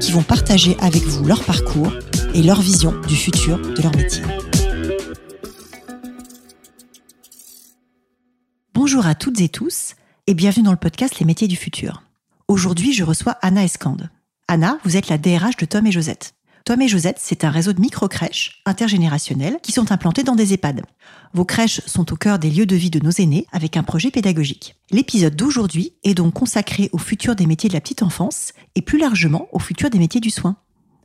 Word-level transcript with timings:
qui 0.00 0.12
vont 0.12 0.22
partager 0.22 0.76
avec 0.80 1.02
vous 1.02 1.24
leur 1.24 1.44
parcours 1.44 1.92
et 2.34 2.42
leur 2.42 2.60
vision 2.60 2.92
du 3.08 3.16
futur 3.16 3.58
de 3.58 3.82
leur 3.82 3.94
métier. 3.96 4.22
Bonjour 8.74 9.06
à 9.06 9.14
toutes 9.14 9.40
et 9.40 9.48
tous 9.48 9.94
et 10.26 10.34
bienvenue 10.34 10.64
dans 10.64 10.70
le 10.72 10.76
podcast 10.76 11.18
Les 11.18 11.26
métiers 11.26 11.48
du 11.48 11.56
futur. 11.56 12.02
Aujourd'hui, 12.48 12.92
je 12.92 13.04
reçois 13.04 13.36
Anna 13.42 13.64
Escande. 13.64 14.10
Anna, 14.48 14.78
vous 14.84 14.96
êtes 14.96 15.08
la 15.08 15.18
DRH 15.18 15.56
de 15.56 15.66
Tom 15.66 15.86
et 15.86 15.92
Josette. 15.92 16.34
Tom 16.66 16.82
et 16.82 16.88
Josette, 16.88 17.18
c'est 17.20 17.44
un 17.44 17.50
réseau 17.50 17.72
de 17.72 17.80
micro-crèches 17.80 18.60
intergénérationnelles 18.66 19.58
qui 19.62 19.70
sont 19.70 19.92
implantées 19.92 20.24
dans 20.24 20.34
des 20.34 20.52
EHPAD. 20.52 20.82
Vos 21.32 21.44
crèches 21.44 21.80
sont 21.86 22.12
au 22.12 22.16
cœur 22.16 22.40
des 22.40 22.50
lieux 22.50 22.66
de 22.66 22.74
vie 22.74 22.90
de 22.90 22.98
nos 22.98 23.12
aînés 23.12 23.46
avec 23.52 23.76
un 23.76 23.84
projet 23.84 24.10
pédagogique. 24.10 24.74
L'épisode 24.90 25.36
d'aujourd'hui 25.36 25.92
est 26.02 26.14
donc 26.14 26.34
consacré 26.34 26.90
au 26.92 26.98
futur 26.98 27.36
des 27.36 27.46
métiers 27.46 27.68
de 27.68 27.74
la 27.74 27.80
petite 27.80 28.02
enfance 28.02 28.52
et 28.74 28.82
plus 28.82 28.98
largement 28.98 29.46
au 29.52 29.60
futur 29.60 29.90
des 29.90 30.00
métiers 30.00 30.20
du 30.20 30.30
soin. 30.30 30.56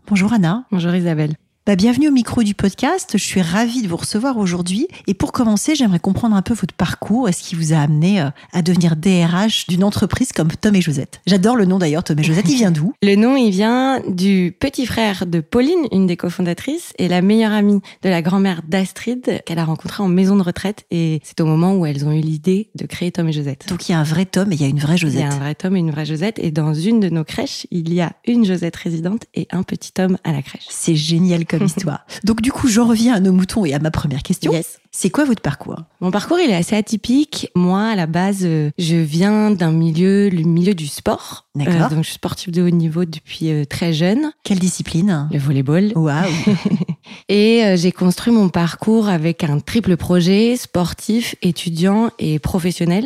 Bonjour 0.07 0.33
Anna. 0.33 0.65
Bonjour 0.71 0.95
Isabelle. 0.95 1.35
Bah, 1.67 1.75
bienvenue 1.75 2.07
au 2.07 2.11
micro 2.11 2.41
du 2.41 2.55
podcast. 2.55 3.11
Je 3.13 3.23
suis 3.23 3.39
ravie 3.39 3.83
de 3.83 3.87
vous 3.87 3.97
recevoir 3.97 4.39
aujourd'hui. 4.39 4.87
Et 5.05 5.13
pour 5.13 5.31
commencer, 5.31 5.75
j'aimerais 5.75 5.99
comprendre 5.99 6.35
un 6.35 6.41
peu 6.41 6.55
votre 6.55 6.73
parcours 6.73 7.29
et 7.29 7.33
ce 7.33 7.43
qui 7.43 7.53
vous 7.53 7.71
a 7.71 7.77
amené 7.77 8.19
euh, 8.19 8.31
à 8.51 8.63
devenir 8.63 8.95
DRH 8.95 9.67
d'une 9.67 9.83
entreprise 9.83 10.31
comme 10.33 10.49
Tom 10.49 10.73
et 10.73 10.81
Josette? 10.81 11.21
J'adore 11.27 11.55
le 11.55 11.65
nom 11.65 11.77
d'ailleurs, 11.77 12.03
Tom 12.03 12.17
et 12.17 12.23
Josette. 12.23 12.49
Il 12.49 12.55
vient 12.55 12.71
d'où? 12.71 12.95
Le 13.03 13.15
nom, 13.15 13.37
il 13.37 13.51
vient 13.51 14.01
du 14.07 14.55
petit 14.59 14.87
frère 14.87 15.27
de 15.27 15.39
Pauline, 15.39 15.85
une 15.91 16.07
des 16.07 16.17
cofondatrices, 16.17 16.93
et 16.97 17.07
la 17.07 17.21
meilleure 17.21 17.51
amie 17.51 17.81
de 18.01 18.09
la 18.09 18.23
grand-mère 18.23 18.61
d'Astrid 18.67 19.43
qu'elle 19.45 19.59
a 19.59 19.65
rencontrée 19.65 20.01
en 20.01 20.07
maison 20.07 20.37
de 20.37 20.41
retraite. 20.41 20.85
Et 20.89 21.19
c'est 21.23 21.41
au 21.41 21.45
moment 21.45 21.75
où 21.75 21.85
elles 21.85 22.05
ont 22.05 22.11
eu 22.11 22.21
l'idée 22.21 22.69
de 22.73 22.87
créer 22.87 23.11
Tom 23.11 23.27
et 23.29 23.33
Josette. 23.33 23.67
Donc 23.69 23.87
il 23.87 23.91
y 23.91 23.95
a 23.95 23.99
un 23.99 24.03
vrai 24.03 24.25
Tom 24.25 24.51
et 24.51 24.55
il 24.55 24.61
y 24.61 24.65
a 24.65 24.67
une 24.67 24.79
vraie 24.79 24.97
Josette. 24.97 25.21
Il 25.21 25.29
y 25.29 25.29
a 25.29 25.33
un 25.33 25.39
vrai 25.39 25.53
Tom 25.53 25.75
et 25.75 25.79
une 25.79 25.91
vraie 25.91 26.07
Josette. 26.07 26.39
Et 26.39 26.49
dans 26.49 26.73
une 26.73 26.99
de 26.99 27.09
nos 27.09 27.23
crèches, 27.23 27.67
il 27.69 27.93
y 27.93 28.01
a 28.01 28.13
une 28.25 28.45
Josette 28.45 28.77
résidente 28.77 29.25
et 29.35 29.47
un 29.51 29.61
petit 29.61 29.91
Tom 29.91 30.17
à 30.23 30.31
la 30.31 30.41
crèche. 30.41 30.65
C'est 30.67 30.95
génial 30.95 31.45
comme 31.51 31.65
histoire. 31.65 32.05
Donc 32.23 32.41
du 32.41 32.51
coup, 32.51 32.67
j'en 32.67 32.87
reviens 32.87 33.13
à 33.13 33.19
nos 33.19 33.31
moutons 33.31 33.65
et 33.65 33.73
à 33.73 33.79
ma 33.79 33.91
première 33.91 34.23
question. 34.23 34.51
Yes. 34.51 34.79
C'est 34.91 35.09
quoi 35.09 35.23
votre 35.23 35.41
parcours? 35.41 35.77
Mon 36.01 36.11
parcours, 36.11 36.39
il 36.39 36.49
est 36.49 36.55
assez 36.55 36.75
atypique. 36.75 37.49
Moi, 37.55 37.81
à 37.81 37.95
la 37.95 38.07
base, 38.07 38.41
euh, 38.43 38.71
je 38.77 38.97
viens 38.97 39.51
d'un 39.51 39.71
milieu, 39.71 40.29
le 40.29 40.43
milieu 40.43 40.73
du 40.73 40.87
sport. 40.87 41.47
D'accord. 41.55 41.73
Euh, 41.73 41.89
donc, 41.89 41.99
je 41.99 42.09
suis 42.09 42.15
sportive 42.15 42.51
de 42.51 42.61
haut 42.61 42.69
niveau 42.69 43.05
depuis 43.05 43.51
euh, 43.51 43.63
très 43.63 43.93
jeune. 43.93 44.31
Quelle 44.43 44.59
discipline? 44.59 45.29
Le 45.31 45.39
volleyball. 45.39 45.93
Waouh 45.95 46.29
Et 47.29 47.63
euh, 47.63 47.77
j'ai 47.77 47.91
construit 47.91 48.33
mon 48.33 48.49
parcours 48.49 49.07
avec 49.07 49.43
un 49.43 49.59
triple 49.59 49.95
projet 49.95 50.57
sportif, 50.57 51.35
étudiant 51.41 52.11
et 52.19 52.39
professionnel 52.39 53.05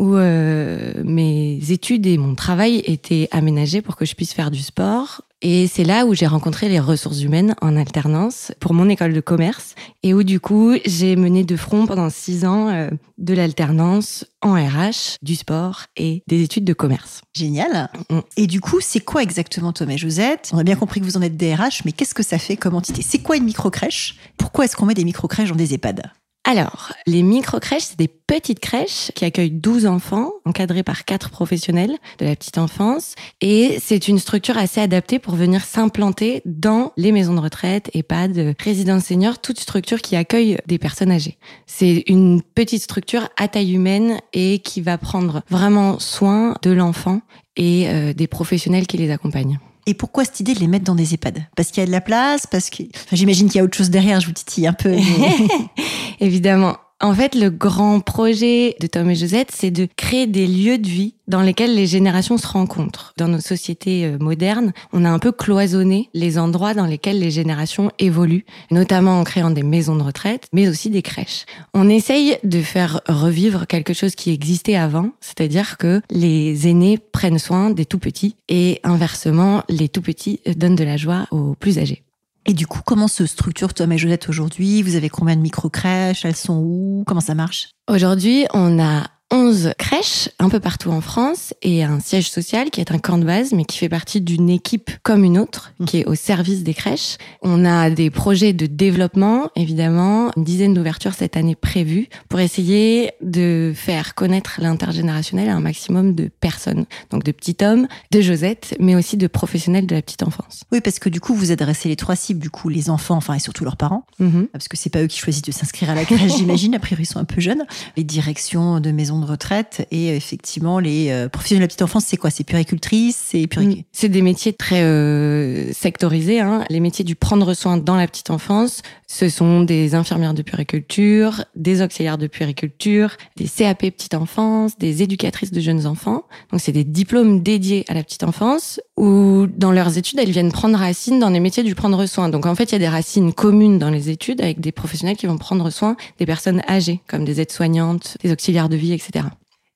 où 0.00 0.16
euh, 0.16 0.94
mes 1.04 1.58
études 1.70 2.06
et 2.06 2.16
mon 2.16 2.34
travail 2.34 2.82
étaient 2.86 3.28
aménagés 3.32 3.82
pour 3.82 3.96
que 3.96 4.06
je 4.06 4.14
puisse 4.14 4.32
faire 4.32 4.50
du 4.50 4.62
sport. 4.62 5.20
Et 5.42 5.66
c'est 5.68 5.84
là 5.84 6.04
où 6.04 6.14
j'ai 6.14 6.26
rencontré 6.26 6.68
les 6.68 6.80
ressources 6.80 7.22
humaines 7.22 7.54
en 7.62 7.76
alternance 7.76 8.52
pour 8.60 8.74
mon 8.74 8.88
école 8.90 9.14
de 9.14 9.20
commerce 9.20 9.74
et 10.02 10.12
où 10.12 10.22
du 10.22 10.38
coup 10.38 10.74
j'ai 10.84 11.16
mené 11.16 11.44
de 11.44 11.56
front 11.56 11.86
pendant 11.86 12.10
six 12.10 12.44
ans 12.44 12.68
euh, 12.68 12.90
de 13.16 13.32
l'alternance 13.32 14.26
en 14.42 14.54
RH, 14.54 15.16
du 15.22 15.36
sport 15.36 15.84
et 15.96 16.22
des 16.26 16.42
études 16.42 16.64
de 16.64 16.74
commerce. 16.74 17.22
Génial. 17.34 17.90
Mm. 18.10 18.20
Et 18.36 18.46
du 18.46 18.60
coup, 18.60 18.80
c'est 18.80 19.00
quoi 19.00 19.22
exactement 19.22 19.72
Thomas 19.72 19.94
et 19.94 19.98
Josette? 19.98 20.50
On 20.52 20.58
a 20.58 20.64
bien 20.64 20.76
compris 20.76 21.00
que 21.00 21.06
vous 21.06 21.16
en 21.16 21.22
êtes 21.22 21.36
DRH, 21.36 21.84
mais 21.84 21.92
qu'est-ce 21.92 22.14
que 22.14 22.22
ça 22.22 22.38
fait? 22.38 22.56
Comme 22.56 22.74
entité 22.74 23.02
C'est 23.02 23.20
quoi 23.20 23.36
une 23.36 23.44
micro-crèche? 23.44 24.16
Pourquoi 24.36 24.66
est-ce 24.66 24.76
qu'on 24.76 24.86
met 24.86 24.94
des 24.94 25.04
micro-crèches 25.04 25.50
dans 25.50 25.56
des 25.56 25.74
EHPAD? 25.74 26.02
Alors, 26.44 26.92
les 27.06 27.22
micro-crèches, 27.22 27.82
c'est 27.82 27.98
des 27.98 28.08
petites 28.08 28.60
crèches 28.60 29.12
qui 29.14 29.26
accueillent 29.26 29.50
12 29.50 29.86
enfants, 29.86 30.32
encadrés 30.46 30.82
par 30.82 31.04
quatre 31.04 31.30
professionnels 31.30 31.98
de 32.18 32.24
la 32.24 32.34
petite 32.34 32.56
enfance. 32.56 33.14
Et 33.42 33.78
c'est 33.80 34.08
une 34.08 34.18
structure 34.18 34.56
assez 34.56 34.80
adaptée 34.80 35.18
pour 35.18 35.34
venir 35.34 35.62
s'implanter 35.62 36.40
dans 36.46 36.92
les 36.96 37.12
maisons 37.12 37.34
de 37.34 37.40
retraite, 37.40 37.90
EHPAD, 37.94 38.56
résidences 38.58 39.04
seniors, 39.04 39.38
toute 39.38 39.60
structure 39.60 40.00
qui 40.00 40.16
accueille 40.16 40.56
des 40.66 40.78
personnes 40.78 41.12
âgées. 41.12 41.36
C'est 41.66 42.04
une 42.06 42.40
petite 42.42 42.82
structure 42.82 43.28
à 43.36 43.46
taille 43.46 43.74
humaine 43.74 44.18
et 44.32 44.60
qui 44.60 44.80
va 44.80 44.96
prendre 44.96 45.42
vraiment 45.50 45.98
soin 45.98 46.56
de 46.62 46.70
l'enfant 46.70 47.20
et 47.56 47.88
euh, 47.88 48.14
des 48.14 48.26
professionnels 48.26 48.86
qui 48.86 48.96
les 48.96 49.10
accompagnent. 49.10 49.58
Et 49.86 49.94
pourquoi 49.94 50.24
cette 50.24 50.40
idée 50.40 50.54
de 50.54 50.60
les 50.60 50.66
mettre 50.66 50.84
dans 50.84 50.94
des 50.94 51.14
EHPAD? 51.14 51.44
Parce 51.56 51.70
qu'il 51.70 51.80
y 51.80 51.84
a 51.84 51.86
de 51.86 51.90
la 51.90 52.00
place 52.00 52.46
Parce 52.46 52.70
que 52.70 52.82
enfin, 52.94 53.16
j'imagine 53.16 53.48
qu'il 53.48 53.56
y 53.56 53.60
a 53.60 53.64
autre 53.64 53.76
chose 53.76 53.90
derrière. 53.90 54.20
Je 54.20 54.26
vous 54.26 54.32
titille 54.32 54.66
un 54.66 54.72
peu. 54.72 54.90
mais- 54.90 55.02
Évidemment. 56.20 56.76
En 57.02 57.14
fait, 57.14 57.34
le 57.34 57.48
grand 57.48 58.00
projet 58.00 58.76
de 58.78 58.86
Tom 58.86 59.08
et 59.08 59.14
Josette, 59.14 59.50
c'est 59.50 59.70
de 59.70 59.88
créer 59.96 60.26
des 60.26 60.46
lieux 60.46 60.76
de 60.76 60.86
vie 60.86 61.14
dans 61.28 61.40
lesquels 61.40 61.74
les 61.74 61.86
générations 61.86 62.36
se 62.36 62.46
rencontrent. 62.46 63.14
Dans 63.16 63.28
nos 63.28 63.40
sociétés 63.40 64.04
euh, 64.04 64.18
modernes, 64.18 64.74
on 64.92 65.06
a 65.06 65.10
un 65.10 65.18
peu 65.18 65.32
cloisonné 65.32 66.10
les 66.12 66.38
endroits 66.38 66.74
dans 66.74 66.84
lesquels 66.84 67.18
les 67.18 67.30
générations 67.30 67.90
évoluent, 67.98 68.44
notamment 68.70 69.18
en 69.18 69.24
créant 69.24 69.50
des 69.50 69.62
maisons 69.62 69.96
de 69.96 70.02
retraite, 70.02 70.46
mais 70.52 70.68
aussi 70.68 70.90
des 70.90 71.00
crèches. 71.00 71.46
On 71.72 71.88
essaye 71.88 72.36
de 72.44 72.60
faire 72.60 73.00
revivre 73.08 73.66
quelque 73.66 73.94
chose 73.94 74.14
qui 74.14 74.30
existait 74.30 74.76
avant, 74.76 75.08
c'est-à-dire 75.22 75.78
que 75.78 76.02
les 76.10 76.68
aînés 76.68 76.98
prennent 76.98 77.38
soin 77.38 77.70
des 77.70 77.86
tout 77.86 77.98
petits 77.98 78.36
et 78.50 78.78
inversement, 78.84 79.62
les 79.70 79.88
tout 79.88 80.02
petits 80.02 80.40
donnent 80.54 80.76
de 80.76 80.84
la 80.84 80.98
joie 80.98 81.26
aux 81.30 81.54
plus 81.54 81.78
âgés. 81.78 82.02
Et 82.46 82.54
du 82.54 82.66
coup, 82.66 82.80
comment 82.84 83.08
se 83.08 83.26
structure 83.26 83.74
Tom 83.74 83.92
et 83.92 83.98
Josette 83.98 84.28
aujourd'hui? 84.28 84.82
Vous 84.82 84.96
avez 84.96 85.08
combien 85.08 85.36
de 85.36 85.42
micro-crèches? 85.42 86.24
Elles 86.24 86.36
sont 86.36 86.58
où? 86.58 87.04
Comment 87.06 87.20
ça 87.20 87.34
marche? 87.34 87.68
Aujourd'hui, 87.88 88.46
on 88.54 88.78
a 88.82 89.04
11 89.30 89.72
crèches 89.78 90.28
un 90.38 90.48
peu 90.48 90.60
partout 90.60 90.90
en 90.90 91.00
France 91.00 91.54
et 91.62 91.84
un 91.84 92.00
siège 92.00 92.30
social 92.30 92.70
qui 92.70 92.80
est 92.80 92.92
un 92.92 92.98
camp 92.98 93.18
de 93.18 93.24
base 93.24 93.52
mais 93.52 93.64
qui 93.64 93.78
fait 93.78 93.88
partie 93.88 94.20
d'une 94.20 94.50
équipe 94.50 94.90
comme 95.02 95.24
une 95.24 95.38
autre 95.38 95.72
qui 95.86 95.98
est 95.98 96.06
au 96.06 96.14
service 96.14 96.62
des 96.62 96.74
crèches. 96.74 97.16
On 97.42 97.64
a 97.64 97.90
des 97.90 98.10
projets 98.10 98.52
de 98.52 98.66
développement 98.66 99.50
évidemment, 99.56 100.30
une 100.36 100.44
dizaine 100.44 100.74
d'ouvertures 100.74 101.14
cette 101.14 101.36
année 101.36 101.54
prévues 101.54 102.08
pour 102.28 102.40
essayer 102.40 103.12
de 103.20 103.72
faire 103.74 104.14
connaître 104.14 104.60
l'intergénérationnel 104.60 105.48
à 105.48 105.54
un 105.54 105.60
maximum 105.60 106.14
de 106.14 106.30
personnes. 106.40 106.86
Donc 107.10 107.24
de 107.24 107.32
petits 107.32 107.56
hommes, 107.62 107.86
de 108.10 108.20
Josette 108.20 108.76
mais 108.80 108.94
aussi 108.94 109.16
de 109.16 109.26
professionnels 109.26 109.86
de 109.86 109.94
la 109.94 110.02
petite 110.02 110.22
enfance. 110.22 110.64
Oui, 110.72 110.80
parce 110.80 110.98
que 110.98 111.08
du 111.08 111.20
coup, 111.20 111.34
vous 111.34 111.52
adressez 111.52 111.88
les 111.88 111.96
trois 111.96 112.16
cibles, 112.16 112.40
du 112.40 112.50
coup, 112.50 112.68
les 112.68 112.90
enfants, 112.90 113.16
enfin, 113.16 113.34
et 113.34 113.38
surtout 113.38 113.64
leurs 113.64 113.76
parents. 113.76 114.04
Mhm. 114.18 114.48
parce 114.52 114.68
que 114.68 114.76
c'est 114.76 114.90
pas 114.90 115.02
eux 115.02 115.06
qui 115.06 115.18
choisissent 115.18 115.42
de 115.42 115.52
s'inscrire 115.52 115.90
à 115.90 115.94
la 115.94 116.04
crèche, 116.04 116.32
j'imagine. 116.36 116.74
A 116.74 116.78
priori, 116.78 117.02
ils 117.02 117.06
sont 117.06 117.18
un 117.18 117.24
peu 117.24 117.40
jeunes. 117.40 117.64
Les 117.96 118.04
directions 118.04 118.80
de 118.80 118.90
maisons 118.90 119.19
de 119.20 119.26
retraite 119.26 119.86
et 119.90 120.10
euh, 120.10 120.16
effectivement 120.16 120.78
les 120.78 121.10
euh, 121.10 121.28
professionnels 121.28 121.60
de 121.60 121.64
la 121.64 121.68
petite 121.68 121.82
enfance, 121.82 122.04
c'est 122.06 122.16
quoi? 122.16 122.30
C'est 122.30 122.44
puricultrice, 122.44 123.22
c'est 123.28 123.46
puric... 123.46 123.86
C'est 123.92 124.08
des 124.08 124.22
métiers 124.22 124.52
très 124.52 124.82
euh, 124.82 125.72
sectorisés. 125.72 126.40
Hein. 126.40 126.64
Les 126.70 126.80
métiers 126.80 127.04
du 127.04 127.14
prendre 127.14 127.54
soin 127.54 127.76
dans 127.76 127.96
la 127.96 128.06
petite 128.06 128.30
enfance, 128.30 128.82
ce 129.06 129.28
sont 129.28 129.62
des 129.62 129.94
infirmières 129.94 130.34
de 130.34 130.42
puriculture, 130.42 131.44
des 131.56 131.82
auxiliaires 131.82 132.18
de 132.18 132.26
puriculture, 132.26 133.16
des 133.36 133.46
CAP 133.46 133.90
petite 133.90 134.14
enfance, 134.14 134.78
des 134.78 135.02
éducatrices 135.02 135.52
de 135.52 135.60
jeunes 135.60 135.86
enfants. 135.86 136.24
Donc 136.50 136.60
c'est 136.60 136.72
des 136.72 136.84
diplômes 136.84 137.42
dédiés 137.42 137.84
à 137.88 137.94
la 137.94 138.02
petite 138.02 138.22
enfance 138.22 138.80
où 138.96 139.46
dans 139.56 139.72
leurs 139.72 139.98
études, 139.98 140.18
elles 140.18 140.30
viennent 140.30 140.52
prendre 140.52 140.78
racine 140.78 141.18
dans 141.18 141.30
les 141.30 141.40
métiers 141.40 141.62
du 141.62 141.74
prendre 141.74 142.04
soin. 142.06 142.28
Donc 142.28 142.46
en 142.46 142.54
fait, 142.54 142.64
il 142.64 142.72
y 142.72 142.76
a 142.76 142.78
des 142.78 142.88
racines 142.88 143.32
communes 143.32 143.78
dans 143.78 143.90
les 143.90 144.10
études 144.10 144.40
avec 144.40 144.60
des 144.60 144.72
professionnels 144.72 145.16
qui 145.16 145.26
vont 145.26 145.38
prendre 145.38 145.70
soin 145.70 145.96
des 146.18 146.26
personnes 146.26 146.62
âgées, 146.68 147.00
comme 147.08 147.24
des 147.24 147.40
aides-soignantes, 147.40 148.16
des 148.22 148.32
auxiliaires 148.32 148.68
de 148.68 148.76
vie, 148.76 148.92
etc. 148.92 149.09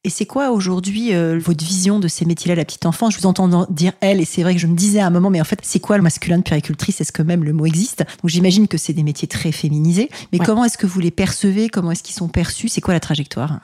Et 0.07 0.11
c'est 0.11 0.27
quoi 0.27 0.51
aujourd'hui 0.51 1.15
euh, 1.15 1.39
votre 1.43 1.65
vision 1.65 1.99
de 1.99 2.09
ces 2.09 2.27
métiers-là, 2.27 2.55
la 2.57 2.67
petite 2.67 2.85
enfance? 2.85 3.15
Je 3.15 3.19
vous 3.21 3.27
entends 3.27 3.67
dire 3.71 3.93
elle, 4.01 4.21
et 4.21 4.27
c'est 4.27 4.43
vrai 4.43 4.55
que 4.55 4.61
je 4.61 4.67
me 4.67 4.77
disais 4.77 5.01
à 5.01 5.07
un 5.07 5.11
moment, 5.11 5.31
mais 5.31 5.41
en 5.41 5.45
fait, 5.45 5.59
c'est 5.63 5.81
quoi 5.81 5.97
le 5.97 6.03
masculin 6.03 6.37
de 6.37 6.43
puricultrice 6.43 7.01
Est-ce 7.01 7.11
que 7.13 7.23
même 7.23 7.43
le 7.43 7.55
mot 7.55 7.65
existe? 7.65 8.01
Donc 8.23 8.29
j'imagine 8.29 8.69
que 8.69 8.77
c'est 8.77 8.93
des 8.93 9.03
métiers 9.03 9.29
très 9.29 9.51
féminisés. 9.51 10.11
Mais 10.31 10.39
Ouais. 10.41 10.45
comment 10.45 10.65
est-ce 10.67 10.77
que 10.77 10.87
vous 10.87 11.01
les 11.01 11.11
percevez? 11.11 11.71
Comment 11.71 11.93
est-ce 11.93 12.03
qu'ils 12.03 12.15
sont 12.15 12.29
perçus? 12.29 12.69
C'est 12.69 12.83
quoi 12.83 12.93
la 12.93 13.01
trajectoire? 13.01 13.61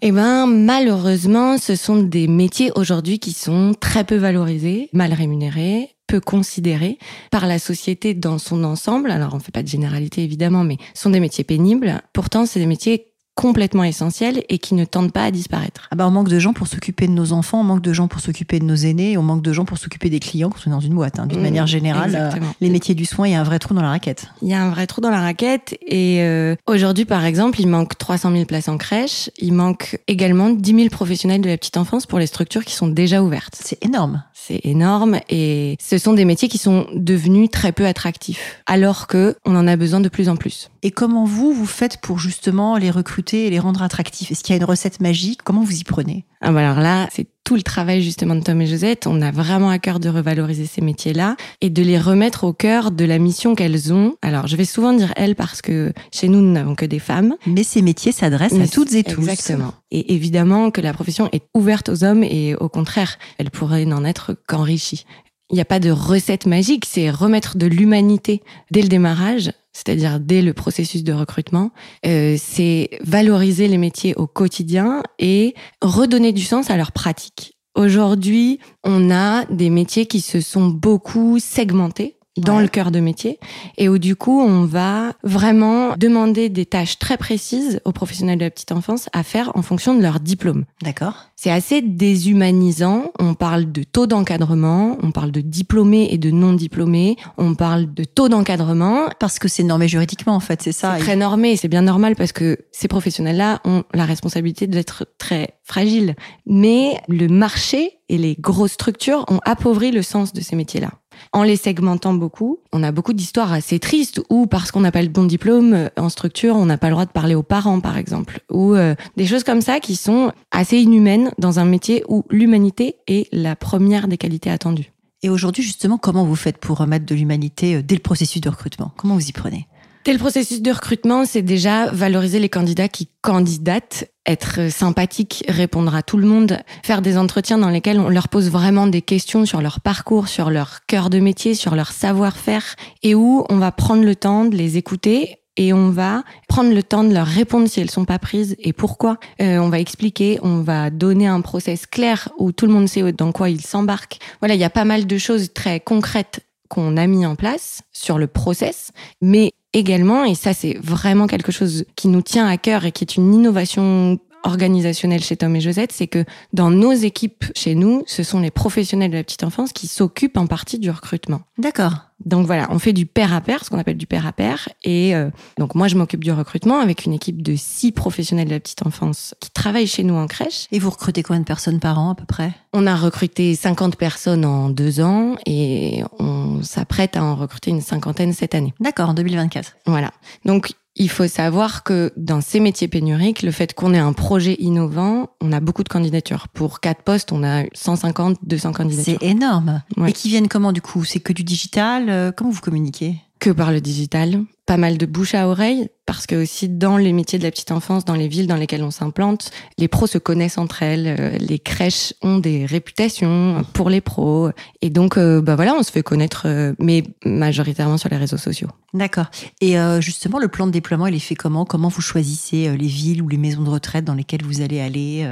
Eh 0.00 0.10
ben, 0.12 0.46
malheureusement, 0.46 1.58
ce 1.58 1.76
sont 1.76 2.02
des 2.02 2.26
métiers 2.26 2.72
aujourd'hui 2.74 3.18
qui 3.18 3.32
sont 3.32 3.72
très 3.78 4.02
peu 4.04 4.16
valorisés, 4.16 4.88
mal 4.94 5.12
rémunérés, 5.12 5.90
peu 6.08 6.18
considérés 6.20 6.98
par 7.30 7.46
la 7.46 7.58
société 7.58 8.12
dans 8.14 8.38
son 8.38 8.64
ensemble. 8.64 9.10
Alors, 9.10 9.34
on 9.34 9.38
fait 9.40 9.52
pas 9.52 9.62
de 9.62 9.68
généralité 9.68 10.24
évidemment, 10.24 10.64
mais 10.64 10.78
ce 10.94 11.02
sont 11.02 11.10
des 11.10 11.20
métiers 11.20 11.44
pénibles. 11.44 12.00
Pourtant, 12.14 12.46
c'est 12.46 12.58
des 12.58 12.66
métiers 12.66 13.11
complètement 13.34 13.84
essentiels 13.84 14.42
et 14.48 14.58
qui 14.58 14.74
ne 14.74 14.84
tendent 14.84 15.12
pas 15.12 15.24
à 15.24 15.30
disparaître. 15.30 15.88
Ah 15.90 15.96
bah 15.96 16.06
on 16.06 16.10
manque 16.10 16.28
de 16.28 16.38
gens 16.38 16.52
pour 16.52 16.66
s'occuper 16.66 17.06
de 17.06 17.12
nos 17.12 17.32
enfants, 17.32 17.60
on 17.60 17.64
manque 17.64 17.82
de 17.82 17.92
gens 17.92 18.08
pour 18.08 18.20
s'occuper 18.20 18.58
de 18.58 18.64
nos 18.64 18.74
aînés, 18.74 19.16
on 19.16 19.22
manque 19.22 19.42
de 19.42 19.52
gens 19.52 19.64
pour 19.64 19.78
s'occuper 19.78 20.10
des 20.10 20.20
clients 20.20 20.50
quand 20.50 20.60
on 20.66 20.70
est 20.70 20.74
dans 20.74 20.80
une 20.80 20.94
boîte. 20.94 21.18
Hein. 21.18 21.26
D'une 21.26 21.40
Mmh, 21.40 21.42
manière 21.42 21.66
générale, 21.66 22.14
euh, 22.14 22.30
les 22.60 22.70
métiers 22.70 22.94
du 22.94 23.04
soin, 23.04 23.26
il 23.26 23.32
y 23.32 23.34
a 23.34 23.40
un 23.40 23.44
vrai 23.44 23.58
trou 23.58 23.74
dans 23.74 23.82
la 23.82 23.88
raquette. 23.88 24.26
Il 24.42 24.48
y 24.48 24.54
a 24.54 24.62
un 24.62 24.70
vrai 24.70 24.86
trou 24.86 25.00
dans 25.00 25.10
la 25.10 25.20
raquette 25.20 25.76
et 25.86 26.22
euh, 26.22 26.54
aujourd'hui, 26.66 27.04
par 27.04 27.24
exemple, 27.24 27.60
il 27.60 27.66
manque 27.68 27.96
300 27.96 28.32
000 28.32 28.44
places 28.44 28.68
en 28.68 28.76
crèche. 28.76 29.30
Il 29.38 29.52
manque 29.54 29.98
également 30.08 30.50
10 30.50 30.74
000 30.74 30.88
professionnels 30.90 31.40
de 31.40 31.48
la 31.48 31.56
petite 31.56 31.76
enfance 31.76 32.06
pour 32.06 32.18
les 32.18 32.26
structures 32.26 32.64
qui 32.64 32.74
sont 32.74 32.88
déjà 32.88 33.22
ouvertes. 33.22 33.58
C'est 33.58 33.82
énorme. 33.84 34.22
C'est 34.44 34.60
énorme 34.64 35.20
et 35.28 35.76
ce 35.80 35.98
sont 35.98 36.14
des 36.14 36.24
métiers 36.24 36.48
qui 36.48 36.58
sont 36.58 36.86
devenus 36.94 37.48
très 37.48 37.70
peu 37.70 37.86
attractifs 37.86 38.60
alors 38.66 39.06
que 39.06 39.36
on 39.44 39.54
en 39.54 39.68
a 39.68 39.76
besoin 39.76 40.00
de 40.00 40.08
plus 40.08 40.28
en 40.28 40.34
plus. 40.34 40.68
Et 40.82 40.90
comment 40.90 41.24
vous, 41.24 41.52
vous 41.52 41.66
faites 41.66 42.00
pour 42.00 42.18
justement 42.18 42.76
les 42.76 42.90
recruter 42.90 43.46
et 43.46 43.50
les 43.50 43.60
rendre 43.60 43.82
attractifs? 43.82 44.32
Est-ce 44.32 44.42
qu'il 44.42 44.52
y 44.54 44.58
a 44.58 44.60
une 44.60 44.68
recette 44.68 45.00
magique? 45.00 45.42
Comment 45.44 45.62
vous 45.62 45.76
y 45.76 45.84
prenez? 45.84 46.24
Ah 46.40 46.50
bah 46.50 46.68
alors 46.68 46.82
là, 46.82 47.08
c'est 47.12 47.28
tout 47.44 47.56
le 47.56 47.62
travail 47.62 48.02
justement 48.02 48.34
de 48.34 48.40
Tom 48.40 48.60
et 48.60 48.66
Josette. 48.66 49.06
On 49.06 49.20
a 49.20 49.30
vraiment 49.30 49.70
à 49.70 49.78
cœur 49.78 50.00
de 50.00 50.08
revaloriser 50.08 50.66
ces 50.66 50.80
métiers-là 50.80 51.36
et 51.60 51.70
de 51.70 51.82
les 51.82 51.98
remettre 51.98 52.44
au 52.44 52.52
cœur 52.52 52.90
de 52.90 53.04
la 53.04 53.18
mission 53.18 53.54
qu'elles 53.54 53.92
ont. 53.92 54.16
Alors 54.22 54.46
je 54.46 54.56
vais 54.56 54.64
souvent 54.64 54.92
dire 54.92 55.12
elles 55.16 55.34
parce 55.34 55.62
que 55.62 55.92
chez 56.12 56.28
nous, 56.28 56.40
nous 56.40 56.52
n'avons 56.52 56.74
que 56.74 56.86
des 56.86 56.98
femmes. 56.98 57.36
Mais 57.46 57.64
ces 57.64 57.82
métiers 57.82 58.12
s'adressent 58.12 58.58
à 58.58 58.68
toutes 58.68 58.94
et 58.94 59.04
tous. 59.04 59.20
Exactement. 59.20 59.74
Et 59.90 60.14
évidemment 60.14 60.70
que 60.70 60.80
la 60.80 60.92
profession 60.92 61.28
est 61.32 61.44
ouverte 61.54 61.88
aux 61.88 62.04
hommes 62.04 62.22
et 62.22 62.54
au 62.54 62.68
contraire, 62.68 63.18
elle 63.38 63.50
pourrait 63.50 63.84
n'en 63.84 64.04
être 64.04 64.36
qu'enrichie. 64.46 65.04
Il 65.50 65.56
n'y 65.56 65.60
a 65.60 65.66
pas 65.66 65.80
de 65.80 65.90
recette 65.90 66.46
magique, 66.46 66.86
c'est 66.86 67.10
remettre 67.10 67.58
de 67.58 67.66
l'humanité 67.66 68.42
dès 68.70 68.80
le 68.80 68.88
démarrage, 68.88 69.52
c'est-à-dire 69.72 70.20
dès 70.20 70.42
le 70.42 70.52
processus 70.52 71.02
de 71.04 71.12
recrutement. 71.12 71.70
Euh, 72.06 72.36
c'est 72.38 72.90
valoriser 73.02 73.68
les 73.68 73.78
métiers 73.78 74.14
au 74.14 74.26
quotidien 74.26 75.02
et 75.18 75.54
redonner 75.80 76.32
du 76.32 76.42
sens 76.42 76.70
à 76.70 76.76
leur 76.76 76.92
pratique. 76.92 77.56
Aujourd'hui, 77.74 78.58
on 78.84 79.10
a 79.10 79.46
des 79.46 79.70
métiers 79.70 80.06
qui 80.06 80.20
se 80.20 80.40
sont 80.40 80.68
beaucoup 80.68 81.38
segmentés 81.38 82.16
dans 82.38 82.56
Ouais. 82.56 82.62
le 82.62 82.68
cœur 82.68 82.90
de 82.90 83.00
métier 83.00 83.38
et 83.76 83.88
où 83.88 83.98
du 83.98 84.16
coup 84.16 84.40
on 84.40 84.64
va 84.64 85.12
vraiment 85.22 85.94
demander 85.98 86.48
des 86.48 86.64
tâches 86.66 86.98
très 86.98 87.16
précises 87.16 87.80
aux 87.84 87.92
professionnels 87.92 88.38
de 88.38 88.44
la 88.44 88.50
petite 88.50 88.72
enfance 88.72 89.08
à 89.12 89.22
faire 89.22 89.52
en 89.54 89.62
fonction 89.62 89.94
de 89.94 90.00
leur 90.02 90.18
diplôme. 90.20 90.64
D'accord. 90.82 91.14
C'est 91.36 91.50
assez 91.50 91.82
déshumanisant. 91.82 93.10
On 93.18 93.34
parle 93.34 93.70
de 93.72 93.82
taux 93.82 94.06
d'encadrement, 94.06 94.96
on 95.02 95.10
parle 95.10 95.30
de 95.32 95.40
diplômés 95.40 96.08
et 96.12 96.18
de 96.18 96.30
non 96.30 96.52
diplômés, 96.52 97.16
on 97.36 97.54
parle 97.54 97.92
de 97.92 98.04
taux 98.04 98.28
d'encadrement. 98.28 99.08
Parce 99.18 99.38
que 99.38 99.48
c'est 99.48 99.64
normé 99.64 99.88
juridiquement, 99.88 100.34
en 100.34 100.40
fait, 100.40 100.62
c'est 100.62 100.72
ça. 100.72 100.94
C'est 100.96 101.02
très 101.04 101.16
normé, 101.16 101.56
c'est 101.56 101.68
bien 101.68 101.82
normal 101.82 102.14
parce 102.16 102.32
que 102.32 102.58
ces 102.70 102.88
professionnels-là 102.88 103.60
ont 103.64 103.82
la 103.92 104.04
responsabilité 104.04 104.66
d'être 104.66 105.06
très 105.18 105.54
fragiles. 105.64 106.14
Mais 106.46 106.96
le 107.08 107.26
marché 107.28 107.98
et 108.08 108.18
les 108.18 108.36
grosses 108.38 108.72
structures 108.72 109.24
ont 109.28 109.40
appauvri 109.44 109.90
le 109.90 110.02
sens 110.02 110.32
de 110.32 110.40
ces 110.40 110.54
métiers-là. 110.56 110.90
En 111.32 111.42
les 111.42 111.56
segmentant 111.56 112.14
beaucoup, 112.14 112.58
on 112.72 112.82
a 112.82 112.92
beaucoup 112.92 113.12
d'histoires 113.12 113.52
assez 113.52 113.78
tristes 113.78 114.20
où 114.30 114.46
parce 114.46 114.70
qu'on 114.70 114.80
n'a 114.80 114.92
pas 114.92 115.02
le 115.02 115.08
bon 115.08 115.24
diplôme 115.24 115.74
euh, 115.74 115.88
en 115.96 116.08
structure, 116.08 116.56
on 116.56 116.66
n'a 116.66 116.78
pas 116.78 116.88
le 116.88 116.92
droit 116.92 117.06
de 117.06 117.10
parler 117.10 117.34
aux 117.34 117.42
parents, 117.42 117.80
par 117.80 117.96
exemple, 117.96 118.40
ou 118.50 118.74
euh, 118.74 118.94
des 119.16 119.26
choses 119.26 119.44
comme 119.44 119.60
ça 119.60 119.80
qui 119.80 119.96
sont 119.96 120.32
assez 120.50 120.78
inhumaines 120.78 121.30
dans 121.38 121.58
un 121.58 121.64
métier 121.64 122.04
où 122.08 122.24
l'humanité 122.30 122.96
est 123.06 123.28
la 123.32 123.56
première 123.56 124.08
des 124.08 124.18
qualités 124.18 124.50
attendues. 124.50 124.92
Et 125.22 125.28
aujourd'hui, 125.28 125.62
justement, 125.62 125.98
comment 125.98 126.24
vous 126.24 126.34
faites 126.34 126.58
pour 126.58 126.78
remettre 126.78 127.06
de 127.06 127.14
l'humanité 127.14 127.76
euh, 127.76 127.82
dès 127.82 127.94
le 127.94 128.00
processus 128.00 128.40
de 128.40 128.48
recrutement? 128.48 128.92
Comment 128.96 129.14
vous 129.14 129.28
y 129.28 129.32
prenez? 129.32 129.66
Le 130.04 130.18
processus 130.18 130.60
de 130.60 130.72
recrutement, 130.72 131.24
c'est 131.24 131.42
déjà 131.42 131.86
valoriser 131.90 132.38
les 132.38 132.48
candidats 132.48 132.88
qui 132.88 133.08
candidatent, 133.22 134.10
être 134.26 134.70
sympathique, 134.70 135.44
répondre 135.48 135.94
à 135.94 136.02
tout 136.02 136.18
le 136.18 136.26
monde, 136.26 136.58
faire 136.82 137.02
des 137.02 137.16
entretiens 137.16 137.56
dans 137.56 137.70
lesquels 137.70 138.00
on 138.00 138.08
leur 138.08 138.28
pose 138.28 138.50
vraiment 138.50 138.86
des 138.86 139.00
questions 139.00 139.46
sur 139.46 139.62
leur 139.62 139.80
parcours, 139.80 140.28
sur 140.28 140.50
leur 140.50 140.84
cœur 140.86 141.08
de 141.08 141.18
métier, 141.18 141.54
sur 141.54 141.76
leur 141.76 141.92
savoir-faire, 141.92 142.74
et 143.02 143.14
où 143.14 143.46
on 143.48 143.56
va 143.56 143.72
prendre 143.72 144.02
le 144.02 144.14
temps 144.14 144.44
de 144.44 144.56
les 144.56 144.76
écouter 144.76 145.38
et 145.56 145.72
on 145.72 145.90
va 145.90 146.24
prendre 146.48 146.74
le 146.74 146.82
temps 146.82 147.04
de 147.04 147.14
leur 147.14 147.26
répondre 147.26 147.68
si 147.68 147.80
elles 147.80 147.90
sont 147.90 148.04
pas 148.04 148.18
prises 148.18 148.56
et 148.58 148.72
pourquoi. 148.72 149.18
Euh, 149.40 149.58
on 149.58 149.68
va 149.68 149.78
expliquer, 149.80 150.38
on 150.42 150.62
va 150.62 150.90
donner 150.90 151.26
un 151.26 151.42
process 151.42 151.86
clair 151.86 152.28
où 152.38 152.52
tout 152.52 152.66
le 152.66 152.72
monde 152.72 152.88
sait 152.88 153.12
dans 153.12 153.32
quoi 153.32 153.50
il 153.50 153.60
s'embarque. 153.60 154.18
Voilà, 154.40 154.54
il 154.54 154.60
y 154.60 154.64
a 154.64 154.70
pas 154.70 154.84
mal 154.84 155.06
de 155.06 155.18
choses 155.18 155.52
très 155.52 155.78
concrètes 155.78 156.40
qu'on 156.68 156.96
a 156.96 157.06
mis 157.06 157.26
en 157.26 157.36
place 157.36 157.82
sur 157.92 158.18
le 158.18 158.26
process, 158.26 158.92
mais 159.20 159.52
également, 159.72 160.24
et 160.24 160.34
ça 160.34 160.52
c'est 160.54 160.78
vraiment 160.82 161.26
quelque 161.26 161.52
chose 161.52 161.84
qui 161.96 162.08
nous 162.08 162.22
tient 162.22 162.46
à 162.46 162.56
cœur 162.56 162.84
et 162.84 162.92
qui 162.92 163.04
est 163.04 163.16
une 163.16 163.34
innovation 163.34 164.18
organisationnelle 164.44 165.22
chez 165.22 165.36
Tom 165.36 165.54
et 165.54 165.60
Josette, 165.60 165.92
c'est 165.92 166.06
que 166.06 166.24
dans 166.52 166.70
nos 166.70 166.92
équipes 166.92 167.44
chez 167.54 167.74
nous, 167.74 168.02
ce 168.06 168.22
sont 168.22 168.40
les 168.40 168.50
professionnels 168.50 169.10
de 169.10 169.16
la 169.16 169.24
petite 169.24 169.44
enfance 169.44 169.72
qui 169.72 169.86
s'occupent 169.86 170.36
en 170.36 170.46
partie 170.46 170.78
du 170.78 170.90
recrutement. 170.90 171.42
D'accord. 171.58 171.92
Donc 172.24 172.46
voilà, 172.46 172.68
on 172.70 172.78
fait 172.78 172.92
du 172.92 173.06
pair 173.06 173.32
à 173.32 173.40
pair, 173.40 173.64
ce 173.64 173.70
qu'on 173.70 173.78
appelle 173.78 173.96
du 173.96 174.06
pair 174.06 174.26
à 174.26 174.32
pair. 174.32 174.68
Et 174.84 175.14
euh, 175.14 175.30
donc 175.58 175.74
moi, 175.74 175.88
je 175.88 175.96
m'occupe 175.96 176.22
du 176.22 176.32
recrutement 176.32 176.80
avec 176.80 177.04
une 177.04 177.12
équipe 177.12 177.42
de 177.42 177.54
six 177.56 177.92
professionnels 177.92 178.48
de 178.48 178.54
la 178.54 178.60
petite 178.60 178.86
enfance 178.86 179.34
qui 179.40 179.50
travaillent 179.50 179.86
chez 179.86 180.04
nous 180.04 180.14
en 180.14 180.26
crèche. 180.26 180.66
Et 180.72 180.78
vous 180.78 180.90
recrutez 180.90 181.22
combien 181.22 181.40
de 181.40 181.46
personnes 181.46 181.80
par 181.80 181.98
an, 181.98 182.10
à 182.10 182.14
peu 182.14 182.24
près? 182.24 182.52
On 182.72 182.86
a 182.86 182.96
recruté 182.96 183.54
50 183.54 183.96
personnes 183.96 184.44
en 184.44 184.70
deux 184.70 185.00
ans 185.00 185.36
et 185.46 186.02
on 186.18 186.62
s'apprête 186.62 187.16
à 187.16 187.24
en 187.24 187.34
recruter 187.34 187.70
une 187.70 187.80
cinquantaine 187.80 188.32
cette 188.32 188.54
année. 188.54 188.74
D'accord, 188.80 189.10
en 189.10 189.14
2024. 189.14 189.76
Voilà. 189.86 190.10
Donc, 190.44 190.72
il 190.96 191.08
faut 191.08 191.26
savoir 191.26 191.84
que 191.84 192.12
dans 192.16 192.40
ces 192.40 192.60
métiers 192.60 192.88
pénuriques, 192.88 193.42
le 193.42 193.50
fait 193.50 193.74
qu'on 193.74 193.94
ait 193.94 193.98
un 193.98 194.12
projet 194.12 194.56
innovant, 194.58 195.30
on 195.40 195.52
a 195.52 195.60
beaucoup 195.60 195.82
de 195.82 195.88
candidatures. 195.88 196.48
Pour 196.48 196.80
quatre 196.80 197.02
postes, 197.02 197.32
on 197.32 197.42
a 197.42 197.64
150, 197.72 198.38
200 198.42 198.72
candidatures. 198.72 199.16
C'est 199.20 199.26
énorme. 199.26 199.82
Ouais. 199.96 200.10
Et 200.10 200.12
qui 200.12 200.28
viennent 200.28 200.48
comment, 200.48 200.72
du 200.72 200.82
coup? 200.82 201.04
C'est 201.04 201.20
que 201.20 201.32
du 201.32 201.44
digital? 201.44 202.08
Euh, 202.08 202.32
Comment 202.36 202.50
vous 202.50 202.60
communiquez? 202.60 203.16
Que 203.38 203.50
par 203.50 203.72
le 203.72 203.80
digital. 203.80 204.42
Pas 204.72 204.78
mal 204.78 204.96
de 204.96 205.04
bouche 205.04 205.34
à 205.34 205.48
oreille, 205.48 205.90
parce 206.06 206.26
que 206.26 206.34
aussi 206.44 206.66
dans 206.66 206.96
les 206.96 207.12
métiers 207.12 207.38
de 207.38 207.44
la 207.44 207.50
petite 207.50 207.72
enfance, 207.72 208.06
dans 208.06 208.14
les 208.14 208.26
villes 208.26 208.46
dans 208.46 208.56
lesquelles 208.56 208.82
on 208.82 208.90
s'implante, 208.90 209.50
les 209.76 209.86
pros 209.86 210.06
se 210.06 210.16
connaissent 210.16 210.56
entre 210.56 210.82
elles, 210.82 211.14
euh, 211.20 211.36
les 211.36 211.58
crèches 211.58 212.14
ont 212.22 212.38
des 212.38 212.64
réputations 212.64 213.66
pour 213.74 213.90
les 213.90 214.00
pros, 214.00 214.48
et 214.80 214.88
donc 214.88 215.18
euh, 215.18 215.42
bah 215.42 215.56
voilà, 215.56 215.74
on 215.74 215.82
se 215.82 215.92
fait 215.92 216.02
connaître, 216.02 216.44
euh, 216.46 216.72
mais 216.78 217.02
majoritairement 217.26 217.98
sur 217.98 218.08
les 218.08 218.16
réseaux 218.16 218.38
sociaux. 218.38 218.68
D'accord. 218.94 219.26
Et 219.60 219.74
justement, 220.00 220.38
le 220.38 220.48
plan 220.48 220.66
de 220.66 220.70
déploiement, 220.70 221.06
il 221.06 221.14
est 221.14 221.18
fait 221.18 221.34
comment? 221.34 221.64
Comment 221.64 221.88
vous 221.88 222.02
choisissez 222.02 222.76
les 222.76 222.86
villes 222.86 223.22
ou 223.22 223.28
les 223.28 223.38
maisons 223.38 223.62
de 223.62 223.70
retraite 223.70 224.04
dans 224.04 224.14
lesquelles 224.14 224.44
vous 224.44 224.60
allez 224.60 224.80
aller 224.80 225.26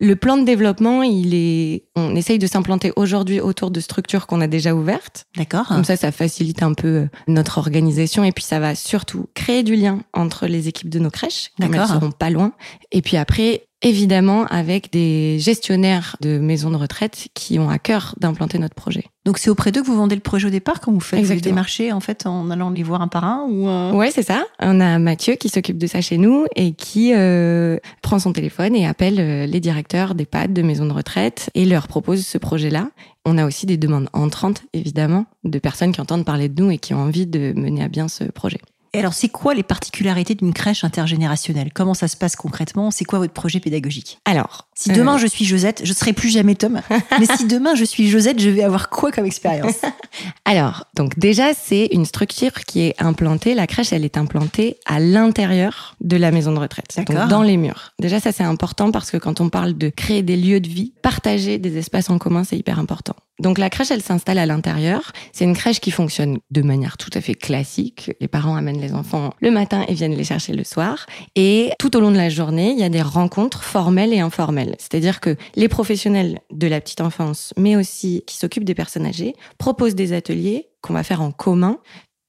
Le 0.00 0.16
plan 0.16 0.36
de 0.36 0.44
développement, 0.44 1.02
il 1.02 1.34
est, 1.34 1.84
on 1.96 2.14
essaye 2.14 2.38
de 2.38 2.46
s'implanter 2.46 2.92
aujourd'hui 2.96 3.40
autour 3.40 3.70
de 3.70 3.80
structures 3.80 4.26
qu'on 4.26 4.40
a 4.40 4.46
déjà 4.46 4.74
ouvertes. 4.74 5.26
D'accord 5.36 5.66
Comme 5.68 5.84
ça, 5.84 5.96
ça 5.96 6.12
facilite 6.12 6.62
un 6.62 6.74
peu 6.74 6.88
euh, 6.88 7.08
notre 7.26 7.58
organisation 7.58 8.24
et 8.24 8.32
puis 8.32 8.44
ça 8.44 8.60
va 8.60 8.74
surtout 8.74 9.26
créer 9.34 9.62
du 9.62 9.74
lien 9.74 10.00
entre 10.12 10.46
les 10.46 10.68
équipes 10.68 10.90
de 10.90 10.98
nos 10.98 11.10
crèches, 11.10 11.50
comme 11.60 11.74
elles 11.74 11.86
seront 11.86 12.12
pas 12.12 12.30
loin. 12.30 12.52
Et 12.92 13.02
puis 13.02 13.16
après, 13.16 13.67
évidemment, 13.82 14.44
avec 14.46 14.92
des 14.92 15.38
gestionnaires 15.38 16.16
de 16.20 16.38
maisons 16.38 16.70
de 16.70 16.76
retraite 16.76 17.28
qui 17.34 17.58
ont 17.58 17.70
à 17.70 17.78
cœur 17.78 18.14
d'implanter 18.18 18.58
notre 18.58 18.74
projet. 18.74 19.04
Donc 19.24 19.38
c'est 19.38 19.50
auprès 19.50 19.72
d'eux 19.72 19.82
que 19.82 19.86
vous 19.86 19.96
vendez 19.96 20.14
le 20.14 20.20
projet 20.20 20.46
au 20.46 20.50
départ 20.50 20.80
quand 20.80 20.90
vous 20.90 21.00
faites 21.00 21.20
vous 21.20 21.26
les 21.26 21.32
Exactement. 21.32 21.54
démarcher 21.54 21.92
en 21.92 22.00
fait 22.00 22.26
en 22.26 22.50
allant 22.50 22.70
les 22.70 22.82
voir 22.82 23.02
un 23.02 23.08
par 23.08 23.24
un 23.24 23.46
ou 23.48 23.68
euh, 23.68 23.92
Ouais, 23.92 24.10
c'est 24.10 24.22
ça. 24.22 24.44
On 24.58 24.80
a 24.80 24.98
Mathieu 24.98 25.34
qui 25.34 25.48
s'occupe 25.48 25.78
de 25.78 25.86
ça 25.86 26.00
chez 26.00 26.18
nous 26.18 26.46
et 26.56 26.72
qui 26.72 27.12
euh, 27.14 27.78
prend 28.02 28.18
son 28.18 28.32
téléphone 28.32 28.74
et 28.74 28.86
appelle 28.86 29.20
euh, 29.20 29.46
les 29.46 29.60
directeurs 29.60 30.14
d'EHPAD, 30.14 30.52
de 30.52 30.62
maisons 30.62 30.86
de 30.86 30.92
retraite 30.92 31.50
et 31.54 31.64
leur 31.64 31.88
propose 31.88 32.26
ce 32.26 32.38
projet-là. 32.38 32.88
On 33.26 33.36
a 33.36 33.44
aussi 33.46 33.66
des 33.66 33.76
demandes 33.76 34.08
entrantes, 34.14 34.62
évidemment, 34.72 35.26
de 35.44 35.58
personnes 35.58 35.92
qui 35.92 36.00
entendent 36.00 36.24
parler 36.24 36.48
de 36.48 36.62
nous 36.62 36.70
et 36.70 36.78
qui 36.78 36.94
ont 36.94 37.02
envie 37.02 37.26
de 37.26 37.52
mener 37.54 37.82
à 37.82 37.88
bien 37.88 38.08
ce 38.08 38.24
projet. 38.24 38.60
Et 38.94 38.98
alors 38.98 39.14
c'est 39.14 39.28
quoi 39.28 39.54
les 39.54 39.62
particularités 39.62 40.34
d'une 40.34 40.52
crèche 40.52 40.84
intergénérationnelle? 40.84 41.72
Comment 41.72 41.94
ça 41.94 42.08
se 42.08 42.16
passe 42.16 42.36
concrètement? 42.36 42.90
C'est 42.90 43.04
quoi 43.04 43.18
votre 43.18 43.32
projet 43.32 43.60
pédagogique? 43.60 44.18
Alors, 44.24 44.68
Si 44.74 44.90
euh, 44.90 44.94
demain 44.94 45.18
je 45.18 45.26
suis 45.26 45.44
Josette, 45.44 45.82
je 45.84 45.92
serai 45.92 46.12
plus 46.12 46.30
jamais 46.30 46.54
Tom. 46.54 46.80
mais 47.18 47.26
si 47.36 47.46
demain 47.46 47.74
je 47.74 47.84
suis 47.84 48.08
Josette, 48.08 48.40
je 48.40 48.50
vais 48.50 48.62
avoir 48.62 48.88
quoi 48.88 49.12
comme 49.12 49.26
expérience? 49.26 49.76
Alors, 50.44 50.84
donc 50.96 51.18
déjà, 51.18 51.54
c'est 51.54 51.88
une 51.92 52.04
structure 52.04 52.52
qui 52.66 52.80
est 52.80 52.94
implantée. 53.00 53.54
La 53.54 53.66
crèche, 53.66 53.92
elle 53.92 54.04
est 54.04 54.16
implantée 54.16 54.78
à 54.86 55.00
l'intérieur 55.00 55.96
de 56.00 56.16
la 56.16 56.30
maison 56.30 56.52
de 56.52 56.58
retraite, 56.58 56.96
donc 56.96 57.28
dans 57.28 57.42
les 57.42 57.56
murs. 57.56 57.92
Déjà, 58.00 58.20
ça 58.20 58.32
c'est 58.32 58.44
important 58.44 58.90
parce 58.90 59.10
que 59.10 59.16
quand 59.16 59.40
on 59.40 59.48
parle 59.48 59.76
de 59.76 59.88
créer 59.88 60.22
des 60.22 60.36
lieux 60.36 60.60
de 60.60 60.68
vie, 60.68 60.92
partager 61.02 61.58
des 61.58 61.76
espaces 61.76 62.10
en 62.10 62.18
commun, 62.18 62.44
c'est 62.44 62.56
hyper 62.56 62.78
important. 62.78 63.14
Donc 63.40 63.58
la 63.58 63.70
crèche, 63.70 63.90
elle 63.90 64.02
s'installe 64.02 64.38
à 64.38 64.46
l'intérieur. 64.46 65.12
C'est 65.32 65.44
une 65.44 65.54
crèche 65.54 65.80
qui 65.80 65.90
fonctionne 65.90 66.38
de 66.50 66.62
manière 66.62 66.96
tout 66.96 67.10
à 67.14 67.20
fait 67.20 67.34
classique. 67.34 68.10
Les 68.20 68.28
parents 68.28 68.56
amènent 68.56 68.80
les 68.80 68.94
enfants 68.94 69.32
le 69.40 69.50
matin 69.50 69.84
et 69.88 69.94
viennent 69.94 70.14
les 70.14 70.24
chercher 70.24 70.54
le 70.54 70.64
soir. 70.64 71.06
Et 71.36 71.70
tout 71.78 71.96
au 71.96 72.00
long 72.00 72.10
de 72.10 72.16
la 72.16 72.28
journée, 72.28 72.72
il 72.72 72.78
y 72.78 72.84
a 72.84 72.88
des 72.88 73.02
rencontres 73.02 73.62
formelles 73.62 74.12
et 74.12 74.20
informelles. 74.20 74.74
C'est-à-dire 74.78 75.20
que 75.20 75.36
les 75.54 75.68
professionnels 75.68 76.40
de 76.50 76.66
la 76.66 76.80
petite 76.80 77.00
enfance, 77.00 77.52
mais 77.56 77.76
aussi 77.76 78.24
qui 78.26 78.36
s'occupent 78.36 78.64
des 78.64 78.74
personnes 78.74 79.06
âgées, 79.06 79.34
proposent 79.58 79.94
des 79.94 80.12
ateliers 80.12 80.68
qu'on 80.80 80.94
va 80.94 81.02
faire 81.02 81.22
en 81.22 81.30
commun 81.30 81.78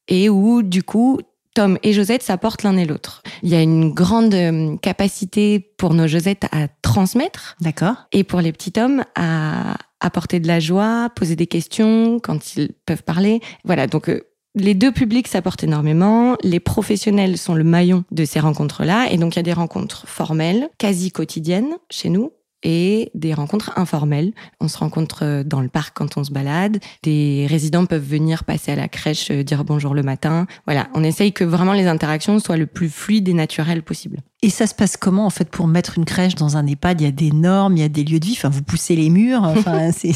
et 0.08 0.30
où, 0.30 0.64
du 0.64 0.84
coup, 0.84 1.20
Tom 1.54 1.78
et 1.84 1.94
Josette 1.94 2.24
s'apportent 2.24 2.64
l'un 2.64 2.78
et 2.78 2.86
l'autre. 2.86 3.24
Il 3.44 3.50
y 3.50 3.56
a 3.56 3.62
une 3.62 3.92
grande 3.92 4.34
euh, 4.34 4.78
capacité 4.78 5.60
pour 5.78 5.94
nos 5.94 6.08
Josettes 6.08 6.46
à 6.52 6.68
transmettre. 6.82 7.56
D'accord. 7.62 7.96
Et 8.12 8.24
pour 8.24 8.42
les 8.42 8.52
petits 8.52 8.72
Toms 8.72 9.04
à 9.16 9.76
apporter 10.00 10.40
de 10.40 10.48
la 10.48 10.60
joie, 10.60 11.10
poser 11.16 11.36
des 11.36 11.48
questions 11.48 12.20
quand 12.20 12.56
ils 12.56 12.72
peuvent 12.86 13.04
parler. 13.04 13.42
Voilà, 13.66 13.88
donc 13.88 14.10
euh, 14.10 14.30
les 14.56 14.74
deux 14.74 14.92
publics 14.92 15.28
s'apportent 15.28 15.64
énormément. 15.64 16.36
Les 16.44 16.60
professionnels 16.60 17.38
sont 17.38 17.54
le 17.54 17.64
maillon 17.64 18.04
de 18.12 18.26
ces 18.26 18.40
rencontres-là. 18.40 19.08
Et 19.12 19.18
donc, 19.18 19.36
il 19.36 19.38
y 19.38 19.40
a 19.40 19.44
des 19.44 19.54
rencontres 19.54 20.08
formelles, 20.08 20.70
quasi 20.78 21.12
quotidiennes 21.12 21.76
chez 21.90 22.10
nous, 22.10 22.32
et 22.64 23.12
des 23.14 23.34
rencontres 23.34 23.72
informelles. 23.78 24.34
On 24.60 24.68
se 24.68 24.78
rencontre 24.78 25.24
euh, 25.24 25.44
dans 25.44 25.62
le 25.62 25.70
parc 25.70 25.96
quand 25.98 26.18
on 26.18 26.24
se 26.24 26.32
balade. 26.32 26.80
Des 27.04 27.46
résidents 27.50 27.86
peuvent 27.86 28.04
venir 28.04 28.44
passer 28.44 28.72
à 28.72 28.76
la 28.76 28.88
crèche, 28.88 29.32
euh, 29.32 29.44
dire 29.44 29.64
bonjour 29.64 29.94
le 29.94 30.04
matin. 30.04 30.48
Voilà, 30.66 30.88
on 30.94 31.04
essaye 31.04 31.32
que 31.32 31.44
vraiment 31.44 31.74
les 31.74 31.88
interactions 31.88 32.40
soient 32.40 32.58
le 32.58 32.66
plus 32.66 32.90
fluides 32.90 33.30
et 33.30 33.34
naturelles 33.34 33.84
possible. 33.84 34.20
Et 34.42 34.50
ça 34.50 34.68
se 34.68 34.74
passe 34.74 34.96
comment 34.96 35.26
en 35.26 35.30
fait 35.30 35.50
pour 35.50 35.68
mettre 35.68 35.98
une 35.98 36.06
crèche 36.06 36.36
dans 36.36 36.56
un 36.56 36.66
EHPAD? 36.66 37.02
Il 37.02 37.04
y 37.04 37.08
a 37.08 37.12
des 37.12 37.32
normes, 37.32 37.76
il 37.76 37.82
y 37.82 37.84
a 37.84 37.90
des 37.90 38.06
lieux 38.06 38.20
de 38.20 38.26
vie? 38.26 38.36
Enfin, 38.38 38.50
vous 38.50 38.64
poussez 38.64 38.96
les 38.96 39.10
murs. 39.10 39.44
Enfin, 39.44 39.92
c'est. 39.94 40.14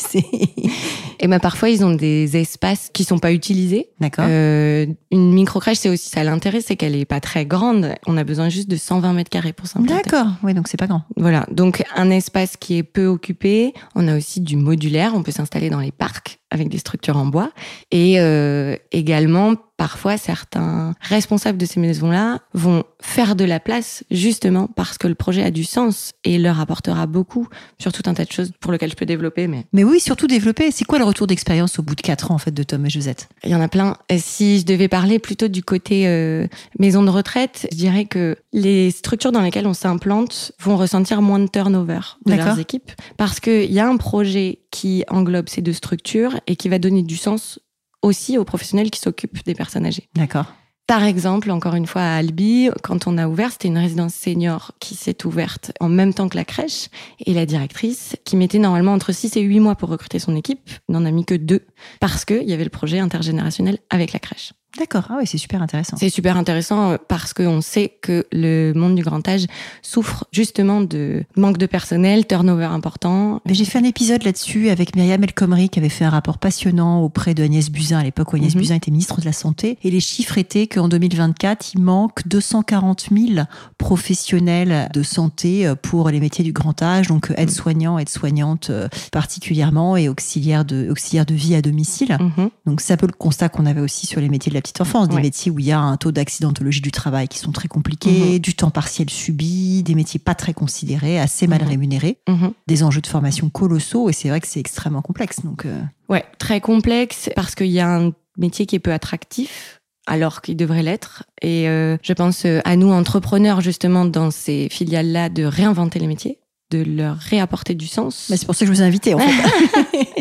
Et 1.24 1.28
ben 1.28 1.40
parfois 1.40 1.70
ils 1.70 1.86
ont 1.86 1.96
des 1.96 2.36
espaces 2.36 2.90
qui 2.92 3.06
sont 3.06 3.18
pas 3.18 3.32
utilisés. 3.32 3.88
D'accord. 4.02 4.26
Euh, 4.28 4.86
une 5.10 5.34
micro 5.34 5.62
crèche, 5.62 5.78
c'est 5.78 5.90
aussi 5.90 6.10
ça 6.10 6.22
l'intérêt, 6.26 6.60
c'est 6.60 6.76
qu'elle 6.76 6.98
est 6.98 7.06
pas 7.06 7.22
très 7.22 7.46
grande. 7.46 7.96
On 8.06 8.18
a 8.18 8.26
besoin 8.26 8.50
juste 8.50 8.70
de 8.70 8.76
120 8.76 9.14
mètres 9.14 9.30
carrés 9.30 9.54
pour 9.54 9.68
s'implanter. 9.68 10.04
D'accord. 10.04 10.28
Oui, 10.44 10.54
donc 10.54 10.68
c'est 10.68 10.76
pas 10.76 10.88
grand. 10.88 11.04
Voilà. 11.16 11.48
Donc 11.50 11.86
un 11.96 12.10
espace 12.10 12.58
qui 12.58 12.78
est 12.78 12.84
peu 12.84 13.06
occupé. 13.06 13.74
On 13.96 14.10
a 14.10 14.18
aussi 14.18 14.42
du 14.42 14.58
modulaire. 14.58 15.14
On 15.16 15.24
peut 15.24 15.32
s'installer 15.32 15.70
dans 15.70 15.80
les 15.80 15.94
parcs 15.94 16.40
avec 16.54 16.70
des 16.70 16.78
structures 16.78 17.18
en 17.18 17.26
bois. 17.26 17.52
Et 17.92 18.20
euh, 18.20 18.78
également, 18.92 19.56
parfois, 19.76 20.18
certains 20.18 20.94
responsables 21.02 21.58
de 21.58 21.66
ces 21.66 21.80
maisons-là 21.80 22.40
vont 22.54 22.84
faire 23.02 23.36
de 23.36 23.44
la 23.44 23.60
place 23.60 24.04
justement 24.12 24.68
parce 24.68 24.98
que 24.98 25.08
le 25.08 25.16
projet 25.16 25.44
a 25.44 25.50
du 25.50 25.64
sens 25.64 26.14
et 26.24 26.38
leur 26.38 26.60
apportera 26.60 27.08
beaucoup 27.08 27.48
sur 27.80 27.92
tout 27.92 28.04
un 28.06 28.14
tas 28.14 28.24
de 28.24 28.32
choses 28.32 28.52
pour 28.60 28.72
lesquelles 28.72 28.92
je 28.92 28.96
peux 28.96 29.08
développer. 29.08 29.48
Mais, 29.48 29.66
mais 29.74 29.84
oui, 29.84 30.00
surtout 30.00 30.28
développer. 30.28 30.70
C'est 30.70 30.86
quoi 30.86 31.00
le 31.00 31.06
retour 31.06 31.26
d'expérience 31.26 31.80
au 31.80 31.82
bout 31.82 31.96
de 31.96 32.02
quatre 32.02 32.32
ans 32.32 32.36
en 32.36 32.38
fait 32.38 32.52
de 32.52 32.64
Tom 32.64 32.86
et 32.86 32.90
Josette? 32.90 33.30
Il 33.44 33.50
y 33.50 33.56
en 33.56 33.62
a 33.62 33.68
plein. 33.68 33.98
Si 34.16 34.60
je 34.60 34.66
devais 34.66 34.88
parler 34.88 35.18
plutôt 35.18 35.48
du 35.48 35.64
côté 35.64 36.08
euh, 36.08 36.48
maison 36.78 37.02
de 37.02 37.10
retraite, 37.10 37.68
je 37.72 37.78
dirais 37.78 38.06
que 38.06 38.38
les 38.54 38.92
structures 38.92 39.32
dans 39.32 39.42
lesquelles 39.42 39.68
on 39.68 39.74
s'implante 39.74 40.52
vont 40.62 40.78
ressentir 40.78 41.24
moins 41.24 41.40
de 41.40 41.48
turnover 41.48 42.00
de 42.28 42.36
leurs 42.36 42.60
équipes 42.60 42.92
parce 43.18 43.40
qu'il 43.40 43.72
y 43.74 43.80
a 43.80 43.88
un 43.88 43.98
projet 43.98 44.60
qui 44.74 45.04
englobe 45.08 45.50
ces 45.50 45.62
deux 45.62 45.74
structures 45.74 46.40
et 46.48 46.56
qui 46.56 46.70
va 46.70 46.80
donner 46.80 47.04
du 47.04 47.18
sens 47.18 47.60
aussi 48.02 48.38
aux 48.38 48.46
professionnels 48.46 48.92
qui 48.92 49.00
s'occupent 49.00 49.44
des 49.46 49.56
personnes 49.56 49.86
âgées. 49.86 50.10
D'accord. 50.14 50.46
Par 50.86 51.04
exemple, 51.04 51.50
encore 51.50 51.76
une 51.76 51.88
fois 51.88 52.02
à 52.02 52.16
Albi, 52.18 52.70
quand 52.84 53.08
on 53.08 53.18
a 53.18 53.28
ouvert, 53.30 53.52
c'était 53.52 53.70
une 53.70 53.78
résidence 53.78 54.14
senior 54.14 54.74
qui 54.82 54.96
s'est 54.96 55.26
ouverte 55.26 55.72
en 55.80 55.88
même 55.88 56.14
temps 56.14 56.28
que 56.28 56.36
la 56.36 56.44
crèche 56.44 56.90
et 57.26 57.34
la 57.34 57.46
directrice, 57.46 58.18
qui 58.26 58.36
mettait 58.36 58.60
normalement 58.60 58.92
entre 58.92 59.14
6 59.14 59.38
et 59.38 59.42
8 59.42 59.62
mois 59.62 59.76
pour 59.76 59.88
recruter 59.88 60.20
son 60.20 60.36
équipe, 60.36 60.70
n'en 60.90 61.06
a 61.06 61.12
mis 61.12 61.24
que 61.24 61.36
deux 61.36 61.66
parce 62.02 62.26
qu'il 62.26 62.44
y 62.44 62.54
avait 62.54 62.66
le 62.66 62.70
projet 62.70 63.00
intergénérationnel 63.00 63.80
avec 63.90 64.12
la 64.12 64.20
crèche. 64.20 64.52
D'accord, 64.78 65.06
ah 65.10 65.18
oui, 65.20 65.28
c'est 65.28 65.38
super 65.38 65.62
intéressant. 65.62 65.98
C'est 65.98 66.10
super 66.10 66.36
intéressant 66.36 66.92
euh, 66.92 66.98
parce 67.08 67.34
qu'on 67.34 67.62
sait 67.62 67.96
que 68.02 68.26
le 68.32 68.74
monde 68.74 68.96
du 68.96 69.04
grand 69.04 69.28
âge 69.28 69.46
souffre 69.84 70.26
justement 70.32 70.82
de 70.82 71.24
manque 71.36 71.60
de 71.60 71.68
personnel, 71.68 72.26
turnover 72.26 72.66
important. 72.66 73.40
J'ai 73.46 73.66
fait 73.66 73.78
un 73.78 73.84
épisode 73.84 74.24
là-dessus 74.24 74.70
avec 74.70 74.96
Myriam 74.96 75.24
El 75.24 75.34
Khomri 75.34 75.70
qui 75.70 75.78
avait 75.78 75.90
fait 75.90 76.06
un 76.06 76.10
rapport 76.10 76.40
passionnant 76.40 77.04
auprès 77.04 77.36
de 77.36 77.44
Agnès 77.44 77.70
Buzyn 77.70 78.00
à 78.00 78.04
l'époque 78.04 78.34
où 78.34 78.36
Agnès 78.36 78.56
mhm. 78.56 78.62
Buzyn 78.62 78.76
était 78.76 78.90
ministre 78.90 79.22
de 79.22 79.26
la 79.26 79.32
Santé. 79.32 79.78
Et 79.84 79.92
les 79.92 80.00
chiffres 80.00 80.40
étaient 80.40 80.66
qu'en 80.66 80.90
2024, 80.90 81.76
il 81.76 81.82
manque 81.82 82.28
240 82.28 83.10
000 83.12 83.46
professionnels 83.78 84.90
de 84.92 85.04
santé 85.04 85.68
euh, 85.68 85.76
pour 85.76 86.10
les 86.10 86.20
métiers 86.20 86.44
du 86.44 86.52
grand 86.52 86.82
âge, 86.82 87.10
donc 87.10 87.30
euh, 87.30 87.36
aides-soignants, 87.38 88.00
aides-soignantes 88.00 88.72
particulièrement 89.12 89.98
et 89.98 90.10
auxiliaires 90.10 90.66
de, 90.66 90.90
auxiliaires 90.90 91.28
de 91.28 91.36
vie 91.36 91.54
à 91.54 91.62
domicile. 91.62 92.18
Mhm. 92.20 92.50
Donc 92.66 92.82
c'est 92.82 92.94
un 92.94 92.98
peu 92.98 93.06
le 93.06 93.14
constat 93.14 93.50
qu'on 93.50 93.68
avait 93.68 93.82
aussi 93.82 94.08
sur 94.08 94.20
les 94.20 94.30
métiers 94.30 94.50
de 94.50 94.56
la 94.56 94.63
petite 94.64 94.82
enfance, 94.82 95.10
des 95.10 95.22
métiers 95.22 95.52
où 95.52 95.60
il 95.60 95.66
y 95.66 95.72
a 95.72 95.80
un 95.80 95.96
taux 95.98 96.12
d'accidentologie 96.12 96.82
du 96.82 96.92
travail 96.92 97.28
qui 97.28 97.38
sont 97.38 97.52
très 97.52 97.68
compliqués, 97.68 98.34
mhm. 98.34 98.40
du 98.40 98.56
temps 98.56 98.72
partiel 98.72 99.10
subi, 99.10 99.84
des 99.84 99.94
métiers 99.94 100.20
pas 100.20 100.34
très 100.34 100.54
considérés, 100.54 101.20
assez 101.20 101.46
mal 101.46 101.62
mhm. 101.62 101.68
rémunérés, 101.68 102.18
mhm. 102.28 102.54
des 102.68 102.84
enjeux 102.84 103.02
de 103.02 103.08
formation 103.08 103.50
colossaux 103.50 104.10
et 104.10 104.14
c'est 104.14 104.30
vrai 104.30 104.42
que 104.42 104.48
c'est 104.48 104.60
extrêmement 104.60 105.02
complexe. 105.02 105.42
Donc, 105.44 105.66
euh. 105.66 105.80
Ouais, 106.10 106.26
très 106.40 106.62
complexe 106.62 107.30
parce 107.36 107.54
qu'il 107.54 107.68
y 107.68 107.80
a 107.80 107.88
un 107.88 108.12
métier 108.38 108.66
qui 108.66 108.76
est 108.76 108.80
peu 108.80 108.94
attractif 108.94 109.82
alors 110.08 110.42
qu'il 110.42 110.58
devrait 110.58 110.84
l'être. 110.84 111.24
Et 111.42 111.70
euh, 111.70 111.98
je 112.02 112.14
pense 112.14 112.46
euh, 112.46 112.60
à 112.66 112.76
nous, 112.76 112.92
entrepreneurs, 112.92 113.62
justement, 113.62 114.06
dans 114.06 114.32
ces 114.32 114.68
filiales-là, 114.70 115.30
de 115.30 115.44
réinventer 115.44 116.00
les 116.00 116.08
métiers 116.08 116.40
de 116.72 116.84
leur 116.84 117.18
réapporter 117.18 117.76
du 117.76 117.88
sens. 117.88 118.28
Mais 118.30 118.38
c'est 118.38 118.46
pour 118.48 118.56
ça 118.56 118.66
que 118.66 118.72
je 118.72 118.76
vous 118.76 118.82
ai 118.82 118.86
invité, 118.86 119.14
en 119.14 119.20
fait. 119.20 119.30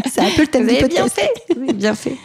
c'est 0.12 0.20
un 0.20 0.30
peu 0.37 0.42
le 0.42 0.49
thème 0.49 0.66
du 0.66 0.76
podcast. 0.76 1.16
Bien 1.16 1.64
fait. 1.64 1.72
bien 1.72 1.94
fait. 1.94 2.16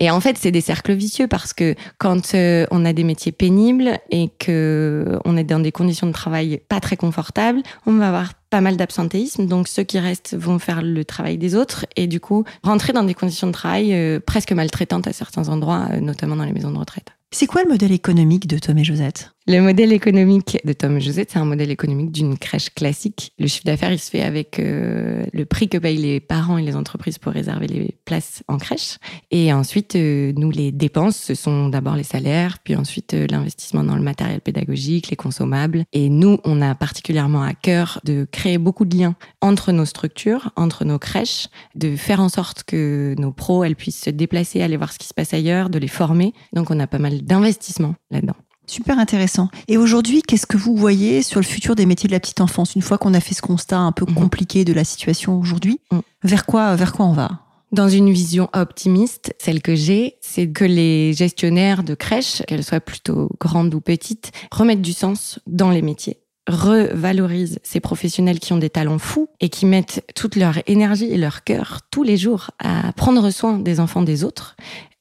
Et 0.00 0.10
en 0.10 0.20
fait, 0.20 0.38
c'est 0.38 0.52
des 0.52 0.60
cercles 0.60 0.92
vicieux 0.92 1.26
parce 1.26 1.52
que 1.52 1.74
quand 1.98 2.34
euh, 2.34 2.66
on 2.70 2.84
a 2.84 2.92
des 2.92 3.04
métiers 3.04 3.32
pénibles 3.32 3.98
et 4.10 4.30
que 4.38 5.18
on 5.24 5.36
est 5.36 5.44
dans 5.44 5.58
des 5.58 5.72
conditions 5.72 6.06
de 6.06 6.12
travail 6.12 6.60
pas 6.68 6.80
très 6.80 6.96
confortables, 6.96 7.62
on 7.84 7.94
va 7.94 8.08
avoir 8.08 8.32
pas 8.50 8.60
mal 8.60 8.76
d'absentéisme. 8.76 9.46
Donc 9.46 9.66
ceux 9.66 9.82
qui 9.82 9.98
restent 9.98 10.36
vont 10.38 10.58
faire 10.58 10.82
le 10.82 11.04
travail 11.04 11.36
des 11.36 11.56
autres 11.56 11.86
et 11.96 12.06
du 12.06 12.20
coup 12.20 12.44
rentrer 12.62 12.92
dans 12.92 13.04
des 13.04 13.14
conditions 13.14 13.48
de 13.48 13.52
travail 13.52 13.92
euh, 13.92 14.20
presque 14.24 14.52
maltraitantes 14.52 15.08
à 15.08 15.12
certains 15.12 15.48
endroits, 15.48 15.88
euh, 15.92 16.00
notamment 16.00 16.36
dans 16.36 16.44
les 16.44 16.52
maisons 16.52 16.70
de 16.70 16.78
retraite. 16.78 17.08
C'est 17.30 17.46
quoi 17.46 17.62
le 17.62 17.68
modèle 17.68 17.92
économique 17.92 18.46
de 18.46 18.58
Tom 18.58 18.78
et 18.78 18.84
Josette? 18.84 19.32
Le 19.50 19.62
modèle 19.62 19.94
économique 19.94 20.58
de 20.66 20.74
Tom 20.74 20.98
et 20.98 21.00
Josette, 21.00 21.30
c'est 21.30 21.38
un 21.38 21.46
modèle 21.46 21.70
économique 21.70 22.12
d'une 22.12 22.36
crèche 22.36 22.68
classique. 22.68 23.32
Le 23.38 23.46
chiffre 23.46 23.64
d'affaires, 23.64 23.90
il 23.90 23.98
se 23.98 24.10
fait 24.10 24.20
avec 24.20 24.58
euh, 24.58 25.24
le 25.32 25.46
prix 25.46 25.70
que 25.70 25.78
payent 25.78 25.96
les 25.96 26.20
parents 26.20 26.58
et 26.58 26.62
les 26.62 26.76
entreprises 26.76 27.16
pour 27.16 27.32
réserver 27.32 27.66
les 27.66 27.96
places 28.04 28.42
en 28.48 28.58
crèche. 28.58 28.98
Et 29.30 29.50
ensuite, 29.50 29.96
euh, 29.96 30.34
nous, 30.36 30.50
les 30.50 30.70
dépenses, 30.70 31.16
ce 31.16 31.34
sont 31.34 31.70
d'abord 31.70 31.96
les 31.96 32.02
salaires, 32.02 32.58
puis 32.62 32.76
ensuite 32.76 33.14
euh, 33.14 33.26
l'investissement 33.30 33.82
dans 33.82 33.96
le 33.96 34.02
matériel 34.02 34.42
pédagogique, 34.42 35.08
les 35.08 35.16
consommables. 35.16 35.86
Et 35.94 36.10
nous, 36.10 36.40
on 36.44 36.60
a 36.60 36.74
particulièrement 36.74 37.42
à 37.42 37.54
cœur 37.54 38.02
de 38.04 38.26
créer 38.30 38.58
beaucoup 38.58 38.84
de 38.84 38.94
liens 38.98 39.16
entre 39.40 39.72
nos 39.72 39.86
structures, 39.86 40.52
entre 40.56 40.84
nos 40.84 40.98
crèches, 40.98 41.48
de 41.74 41.96
faire 41.96 42.20
en 42.20 42.28
sorte 42.28 42.64
que 42.64 43.14
nos 43.16 43.32
pros, 43.32 43.64
elles 43.64 43.76
puissent 43.76 44.02
se 44.02 44.10
déplacer, 44.10 44.60
aller 44.60 44.76
voir 44.76 44.92
ce 44.92 44.98
qui 44.98 45.06
se 45.06 45.14
passe 45.14 45.32
ailleurs, 45.32 45.70
de 45.70 45.78
les 45.78 45.88
former. 45.88 46.34
Donc, 46.52 46.70
on 46.70 46.78
a 46.78 46.86
pas 46.86 46.98
mal 46.98 47.22
d'investissement 47.22 47.94
là-dedans. 48.10 48.36
Super 48.68 48.98
intéressant. 48.98 49.48
Et 49.66 49.78
aujourd'hui, 49.78 50.22
qu'est-ce 50.22 50.46
que 50.46 50.56
vous 50.56 50.76
voyez 50.76 51.22
sur 51.22 51.40
le 51.40 51.46
futur 51.46 51.74
des 51.74 51.86
métiers 51.86 52.06
de 52.06 52.12
la 52.12 52.20
petite 52.20 52.40
enfance 52.40 52.74
Une 52.74 52.82
fois 52.82 52.98
qu'on 52.98 53.14
a 53.14 53.20
fait 53.20 53.34
ce 53.34 53.42
constat 53.42 53.78
un 53.78 53.92
peu 53.92 54.04
mhm. 54.06 54.14
compliqué 54.14 54.64
de 54.64 54.72
la 54.72 54.84
situation 54.84 55.38
aujourd'hui, 55.38 55.80
mhm. 55.90 56.02
vers 56.22 56.46
quoi, 56.46 56.76
vers 56.76 56.92
quoi 56.92 57.06
on 57.06 57.12
va 57.12 57.42
dans 57.70 57.90
une 57.90 58.10
vision 58.10 58.48
optimiste, 58.54 59.34
celle 59.38 59.60
que 59.60 59.74
j'ai, 59.74 60.16
c'est 60.22 60.48
que 60.48 60.64
les 60.64 61.12
gestionnaires 61.12 61.82
de 61.82 61.94
crèches, 61.94 62.42
qu'elles 62.46 62.64
soient 62.64 62.80
plutôt 62.80 63.28
grandes 63.38 63.74
ou 63.74 63.82
petites, 63.82 64.32
remettent 64.50 64.80
du 64.80 64.94
sens 64.94 65.38
dans 65.46 65.70
les 65.70 65.82
métiers 65.82 66.16
revalorisent 66.48 67.58
ces 67.62 67.78
professionnels 67.78 68.40
qui 68.40 68.52
ont 68.52 68.58
des 68.58 68.70
talents 68.70 68.98
fous 68.98 69.28
et 69.40 69.50
qui 69.50 69.66
mettent 69.66 70.02
toute 70.14 70.34
leur 70.34 70.58
énergie 70.66 71.10
et 71.12 71.18
leur 71.18 71.44
cœur 71.44 71.80
tous 71.90 72.02
les 72.02 72.16
jours 72.16 72.50
à 72.58 72.92
prendre 72.94 73.30
soin 73.30 73.58
des 73.58 73.80
enfants 73.80 74.02
des 74.02 74.24
autres 74.24 74.56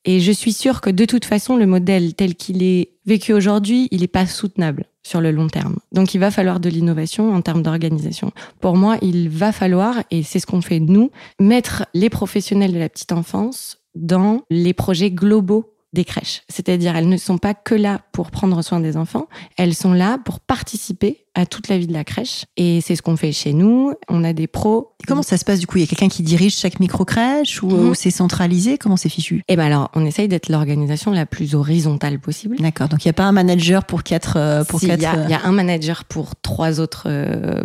et 0.05 0.19
je 0.19 0.31
suis 0.31 0.53
sûre 0.53 0.81
que 0.81 0.89
de 0.89 1.05
toute 1.05 1.25
façon, 1.25 1.57
le 1.57 1.65
modèle 1.65 2.13
tel 2.13 2.35
qu'il 2.35 2.63
est 2.63 2.91
vécu 3.05 3.33
aujourd'hui, 3.33 3.87
il 3.91 4.01
n'est 4.01 4.07
pas 4.07 4.25
soutenable 4.25 4.85
sur 5.03 5.21
le 5.21 5.31
long 5.31 5.47
terme. 5.47 5.77
Donc 5.91 6.13
il 6.13 6.19
va 6.19 6.31
falloir 6.31 6.59
de 6.59 6.69
l'innovation 6.69 7.33
en 7.33 7.41
termes 7.41 7.63
d'organisation. 7.63 8.31
Pour 8.59 8.75
moi, 8.75 8.97
il 9.01 9.29
va 9.29 9.51
falloir, 9.51 10.03
et 10.11 10.23
c'est 10.23 10.39
ce 10.39 10.45
qu'on 10.45 10.61
fait 10.61 10.79
nous, 10.79 11.11
mettre 11.39 11.85
les 11.93 12.09
professionnels 12.09 12.73
de 12.73 12.79
la 12.79 12.89
petite 12.89 13.11
enfance 13.11 13.79
dans 13.95 14.41
les 14.49 14.73
projets 14.73 15.11
globaux 15.11 15.73
des 15.97 16.05
crèches. 16.05 16.43
C'est-à-dire, 16.47 16.95
elles 16.95 17.09
ne 17.09 17.17
sont 17.17 17.39
pas 17.39 17.53
que 17.55 17.75
là 17.75 18.01
pour 18.11 18.29
prendre 18.29 18.61
soin 18.61 18.79
des 18.79 18.95
enfants, 18.97 19.27
elles 19.57 19.73
sont 19.73 19.93
là 19.93 20.19
pour 20.23 20.39
participer 20.39 21.25
à 21.33 21.45
toute 21.45 21.67
la 21.67 21.77
vie 21.77 21.87
de 21.87 21.93
la 21.93 22.03
crèche. 22.03 22.45
Et 22.55 22.81
c'est 22.81 22.95
ce 22.95 23.01
qu'on 23.01 23.17
fait 23.17 23.31
chez 23.31 23.51
nous. 23.51 23.93
On 24.07 24.23
a 24.23 24.31
des 24.31 24.47
pros. 24.47 24.93
comment 25.07 25.23
ça 25.23 25.37
se 25.37 25.43
passe 25.43 25.59
du 25.59 25.67
coup? 25.67 25.77
Il 25.77 25.81
y 25.81 25.83
a 25.83 25.87
quelqu'un 25.87 26.07
qui 26.07 26.21
dirige 26.23 26.55
chaque 26.55 26.79
micro-crèche 26.79 27.63
ou 27.63 27.69
mhm. 27.69 27.95
c'est 27.95 28.11
centralisé? 28.11 28.77
Comment 28.77 28.95
c'est 28.95 29.09
fichu? 29.09 29.43
Eh 29.47 29.55
ben 29.55 29.65
alors, 29.65 29.89
on 29.95 30.05
essaye 30.05 30.27
d'être 30.27 30.49
l'organisation 30.49 31.11
la 31.11 31.25
plus 31.25 31.55
horizontale 31.55 32.19
possible. 32.19 32.57
D'accord. 32.59 32.89
Donc 32.89 33.03
il 33.03 33.07
n'y 33.07 33.11
a 33.11 33.13
pas 33.13 33.25
un 33.25 33.31
manager 33.31 33.83
pour 33.85 34.03
quatre. 34.03 34.37
Euh, 34.37 34.63
pour 34.63 34.79
quatre... 34.79 35.03
Euh, 35.03 35.23
il 35.25 35.31
y, 35.31 35.33
a 35.33 35.43
un 35.43 35.51
manager 35.51 36.05
pour 36.05 36.35
trois 36.35 36.79
autres 36.79 37.05
euh, 37.07 37.63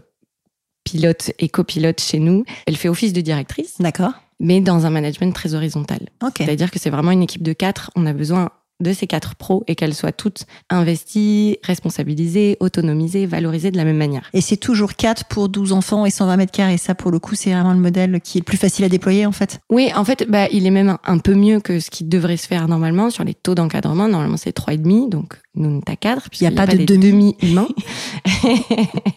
pilotes 0.84 1.32
et 1.38 1.48
copilotes 1.48 2.00
chez 2.00 2.18
nous. 2.18 2.44
Elle 2.66 2.76
fait 2.76 2.88
office 2.88 3.12
de 3.12 3.20
directrice. 3.20 3.76
D'accord 3.78 4.12
mais 4.42 4.60
dans 4.60 4.84
un 4.84 4.90
management 4.90 5.32
très 5.32 5.54
horizontal. 5.54 6.00
C'est-à-dire 6.36 6.70
que 6.70 6.78
c'est 6.78 6.90
vraiment 6.90 7.12
une 7.12 7.22
équipe 7.22 7.42
de 7.42 7.54
quatre. 7.54 7.90
On 7.96 8.04
a 8.04 8.12
besoin 8.12 8.50
de 8.82 8.92
ces 8.92 9.06
quatre 9.06 9.36
pros 9.36 9.62
et 9.68 9.74
qu'elles 9.74 9.94
soient 9.94 10.12
toutes 10.12 10.44
investies, 10.68 11.58
responsabilisées, 11.62 12.56
autonomisées, 12.60 13.26
valorisées 13.26 13.70
de 13.70 13.76
la 13.76 13.84
même 13.84 13.96
manière. 13.96 14.28
Et 14.34 14.40
c'est 14.40 14.56
toujours 14.56 14.94
quatre 14.94 15.24
pour 15.26 15.48
12 15.48 15.72
enfants 15.72 16.04
et 16.04 16.10
120 16.10 16.36
mètres 16.36 16.52
carrés. 16.52 16.78
Ça, 16.78 16.94
pour 16.94 17.10
le 17.10 17.18
coup, 17.18 17.34
c'est 17.34 17.52
vraiment 17.52 17.72
le 17.72 17.78
modèle 17.78 18.20
qui 18.20 18.38
est 18.38 18.40
le 18.40 18.44
plus 18.44 18.58
facile 18.58 18.84
à 18.84 18.88
déployer, 18.88 19.24
en 19.24 19.32
fait. 19.32 19.60
Oui, 19.70 19.90
en 19.94 20.04
fait, 20.04 20.26
bah, 20.28 20.48
il 20.50 20.66
est 20.66 20.70
même 20.70 20.98
un 21.04 21.18
peu 21.18 21.34
mieux 21.34 21.60
que 21.60 21.80
ce 21.80 21.90
qui 21.90 22.04
devrait 22.04 22.36
se 22.36 22.46
faire 22.46 22.68
normalement 22.68 23.08
sur 23.10 23.24
les 23.24 23.34
taux 23.34 23.54
d'encadrement. 23.54 24.08
Normalement, 24.08 24.36
c'est 24.36 24.56
3,5, 24.56 25.08
donc 25.08 25.34
non 25.54 25.80
ta 25.80 25.96
cadre. 25.96 26.22
Il 26.40 26.48
n'y 26.48 26.54
a, 26.54 26.66
pas, 26.66 26.66
de 26.66 26.84
demi-humain. 26.84 27.68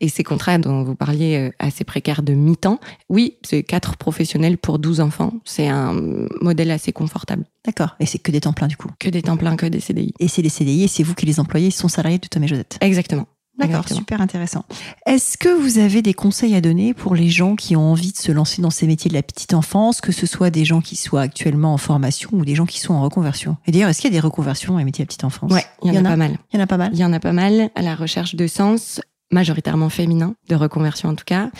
et 0.00 0.08
ces 0.08 0.22
contrats 0.22 0.58
dont 0.58 0.82
vous 0.82 0.94
parliez 0.94 1.36
euh, 1.36 1.50
assez 1.58 1.84
précaires 1.84 2.22
de 2.22 2.32
mi-temps, 2.32 2.80
oui, 3.08 3.36
c'est 3.42 3.62
quatre 3.62 3.96
professionnels 3.96 4.58
pour 4.58 4.78
12 4.78 5.00
enfants. 5.00 5.34
C'est 5.44 5.68
un 5.68 5.94
modèle 6.40 6.70
assez 6.70 6.92
confortable. 6.92 7.44
D'accord. 7.64 7.96
Et 8.00 8.06
c'est 8.06 8.18
que 8.18 8.30
des 8.30 8.40
temps 8.40 8.52
pleins 8.52 8.68
du 8.68 8.76
coup 8.76 8.88
Que 8.98 9.10
des 9.10 9.22
temps 9.22 9.36
pleins, 9.36 9.56
que 9.56 9.66
des 9.66 9.80
CDI. 9.80 10.14
Et 10.18 10.28
c'est 10.28 10.42
des 10.42 10.48
CDI 10.48 10.84
et 10.84 10.88
c'est 10.88 11.02
vous 11.02 11.14
qui 11.14 11.26
les 11.26 11.40
employez, 11.40 11.68
ils 11.68 11.72
sont 11.72 11.88
salariés 11.88 12.18
de 12.18 12.26
Tom 12.26 12.42
et 12.42 12.48
Josette. 12.48 12.78
Exactement. 12.80 13.26
D'accord, 13.58 13.88
super 13.88 14.20
intéressant. 14.20 14.64
Est-ce 15.06 15.36
que 15.36 15.48
vous 15.48 15.78
avez 15.78 16.02
des 16.02 16.14
conseils 16.14 16.54
à 16.54 16.60
donner 16.60 16.94
pour 16.94 17.14
les 17.14 17.28
gens 17.28 17.56
qui 17.56 17.76
ont 17.76 17.90
envie 17.90 18.12
de 18.12 18.16
se 18.16 18.32
lancer 18.32 18.62
dans 18.62 18.70
ces 18.70 18.86
métiers 18.86 19.10
de 19.10 19.14
la 19.14 19.22
petite 19.22 19.54
enfance, 19.54 20.00
que 20.00 20.12
ce 20.12 20.26
soit 20.26 20.50
des 20.50 20.64
gens 20.64 20.80
qui 20.80 20.96
soient 20.96 21.20
actuellement 21.20 21.74
en 21.74 21.78
formation 21.78 22.30
ou 22.32 22.44
des 22.44 22.54
gens 22.54 22.66
qui 22.66 22.80
sont 22.80 22.94
en 22.94 23.02
reconversion? 23.02 23.56
Et 23.66 23.72
d'ailleurs, 23.72 23.90
est-ce 23.90 24.00
qu'il 24.00 24.10
y 24.10 24.16
a 24.16 24.18
des 24.18 24.24
reconversions 24.24 24.72
dans 24.72 24.78
les 24.78 24.84
métiers 24.84 25.04
de 25.04 25.06
la 25.06 25.08
petite 25.08 25.24
enfance? 25.24 25.52
Ouais, 25.52 25.64
il 25.84 25.92
y, 25.92 25.98
en, 25.98 26.04
a, 26.04 26.08
pas 26.08 26.16
mal. 26.16 26.38
Il 26.52 26.56
y 26.56 26.60
en 26.60 26.62
a 26.62 26.66
pas 26.66 26.78
mal. 26.78 26.90
Il 26.94 26.98
y 26.98 27.04
en 27.04 27.12
a 27.12 27.20
pas 27.20 27.32
mal 27.32 27.70
à 27.74 27.82
la 27.82 27.94
recherche 27.94 28.34
de 28.34 28.46
sens, 28.46 29.00
majoritairement 29.30 29.88
féminin, 29.88 30.34
de 30.48 30.54
reconversion 30.54 31.08
en 31.08 31.14
tout 31.14 31.24
cas. 31.24 31.50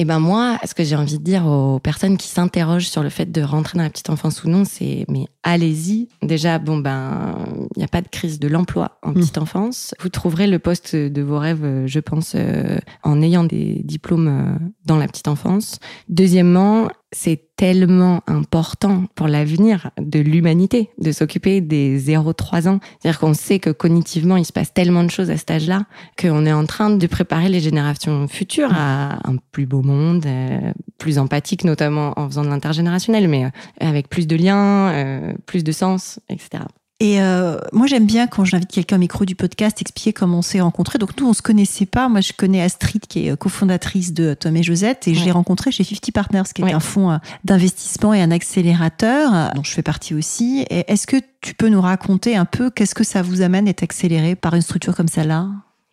Et 0.00 0.04
ben 0.04 0.20
moi, 0.20 0.58
ce 0.64 0.74
que 0.74 0.84
j'ai 0.84 0.94
envie 0.94 1.18
de 1.18 1.24
dire 1.24 1.44
aux 1.44 1.80
personnes 1.80 2.16
qui 2.16 2.28
s'interrogent 2.28 2.86
sur 2.86 3.02
le 3.02 3.08
fait 3.08 3.32
de 3.32 3.42
rentrer 3.42 3.78
dans 3.78 3.82
la 3.82 3.90
petite 3.90 4.10
enfance 4.10 4.44
ou 4.44 4.48
non, 4.48 4.64
c'est 4.64 5.04
mais 5.08 5.26
allez-y. 5.42 6.08
Déjà, 6.22 6.60
bon 6.60 6.78
ben, 6.78 7.34
il 7.74 7.78
n'y 7.78 7.84
a 7.84 7.88
pas 7.88 8.00
de 8.00 8.06
crise 8.06 8.38
de 8.38 8.46
l'emploi 8.46 9.00
en 9.02 9.10
mmh. 9.10 9.14
petite 9.14 9.38
enfance. 9.38 9.94
Vous 10.00 10.08
trouverez 10.08 10.46
le 10.46 10.60
poste 10.60 10.94
de 10.94 11.22
vos 11.22 11.40
rêves, 11.40 11.86
je 11.86 11.98
pense, 11.98 12.34
euh, 12.36 12.78
en 13.02 13.20
ayant 13.22 13.42
des 13.42 13.82
diplômes 13.82 14.28
euh, 14.28 14.68
dans 14.88 14.96
la 14.96 15.06
petite 15.06 15.28
enfance. 15.28 15.78
Deuxièmement, 16.08 16.88
c'est 17.12 17.54
tellement 17.56 18.22
important 18.26 19.04
pour 19.14 19.28
l'avenir 19.28 19.90
de 20.00 20.18
l'humanité 20.18 20.90
de 20.98 21.12
s'occuper 21.12 21.60
des 21.60 22.00
0-3 22.00 22.68
ans. 22.68 22.80
C'est-à-dire 22.98 23.20
qu'on 23.20 23.34
sait 23.34 23.58
que 23.60 23.70
cognitivement, 23.70 24.36
il 24.36 24.44
se 24.44 24.52
passe 24.52 24.74
tellement 24.74 25.04
de 25.04 25.10
choses 25.10 25.30
à 25.30 25.36
cet 25.36 25.50
âge-là 25.50 25.84
qu'on 26.20 26.44
est 26.46 26.52
en 26.52 26.66
train 26.66 26.90
de 26.90 27.06
préparer 27.06 27.48
les 27.48 27.60
générations 27.60 28.26
futures 28.28 28.72
à 28.72 29.18
un 29.28 29.36
plus 29.52 29.66
beau 29.66 29.82
monde, 29.82 30.24
euh, 30.26 30.72
plus 30.98 31.18
empathique 31.18 31.64
notamment 31.64 32.18
en 32.18 32.26
faisant 32.28 32.42
de 32.42 32.48
l'intergénérationnel, 32.48 33.28
mais 33.28 33.44
euh, 33.44 33.50
avec 33.80 34.08
plus 34.08 34.26
de 34.26 34.36
liens, 34.36 34.90
euh, 34.92 35.32
plus 35.46 35.62
de 35.62 35.72
sens, 35.72 36.18
etc. 36.28 36.64
Et 37.00 37.22
euh, 37.22 37.58
moi, 37.72 37.86
j'aime 37.86 38.06
bien 38.06 38.26
quand 38.26 38.44
j'invite 38.44 38.72
quelqu'un 38.72 38.96
au 38.96 38.98
micro 38.98 39.24
du 39.24 39.36
podcast 39.36 39.80
expliquer 39.80 40.12
comment 40.12 40.38
on 40.38 40.42
s'est 40.42 40.60
rencontrés. 40.60 40.98
Donc, 40.98 41.18
nous, 41.20 41.28
on 41.28 41.32
se 41.32 41.42
connaissait 41.42 41.86
pas. 41.86 42.08
Moi, 42.08 42.20
je 42.20 42.32
connais 42.32 42.60
Astrid, 42.60 43.06
qui 43.06 43.26
est 43.26 43.30
euh, 43.30 43.36
cofondatrice 43.36 44.12
de 44.12 44.34
Tom 44.34 44.56
et 44.56 44.64
Josette, 44.64 45.06
et 45.06 45.14
je 45.14 45.24
l'ai 45.24 45.30
rencontrée 45.30 45.70
chez 45.70 45.84
50 45.84 46.10
Partners, 46.12 46.42
qui 46.52 46.62
est 46.62 46.72
un 46.72 46.80
fonds 46.80 47.12
euh, 47.12 47.18
d'investissement 47.44 48.14
et 48.14 48.20
un 48.20 48.32
accélérateur, 48.32 49.52
dont 49.54 49.62
je 49.62 49.70
fais 49.70 49.82
partie 49.82 50.14
aussi. 50.14 50.66
Est-ce 50.70 51.06
que 51.06 51.16
tu 51.40 51.54
peux 51.54 51.68
nous 51.68 51.80
raconter 51.80 52.36
un 52.36 52.44
peu 52.44 52.68
qu'est-ce 52.68 52.96
que 52.96 53.04
ça 53.04 53.22
vous 53.22 53.42
amène 53.42 53.66
d'être 53.66 53.84
accéléré 53.84 54.34
par 54.34 54.54
une 54.54 54.62
structure 54.62 54.96
comme 54.96 55.08
celle-là? 55.08 55.48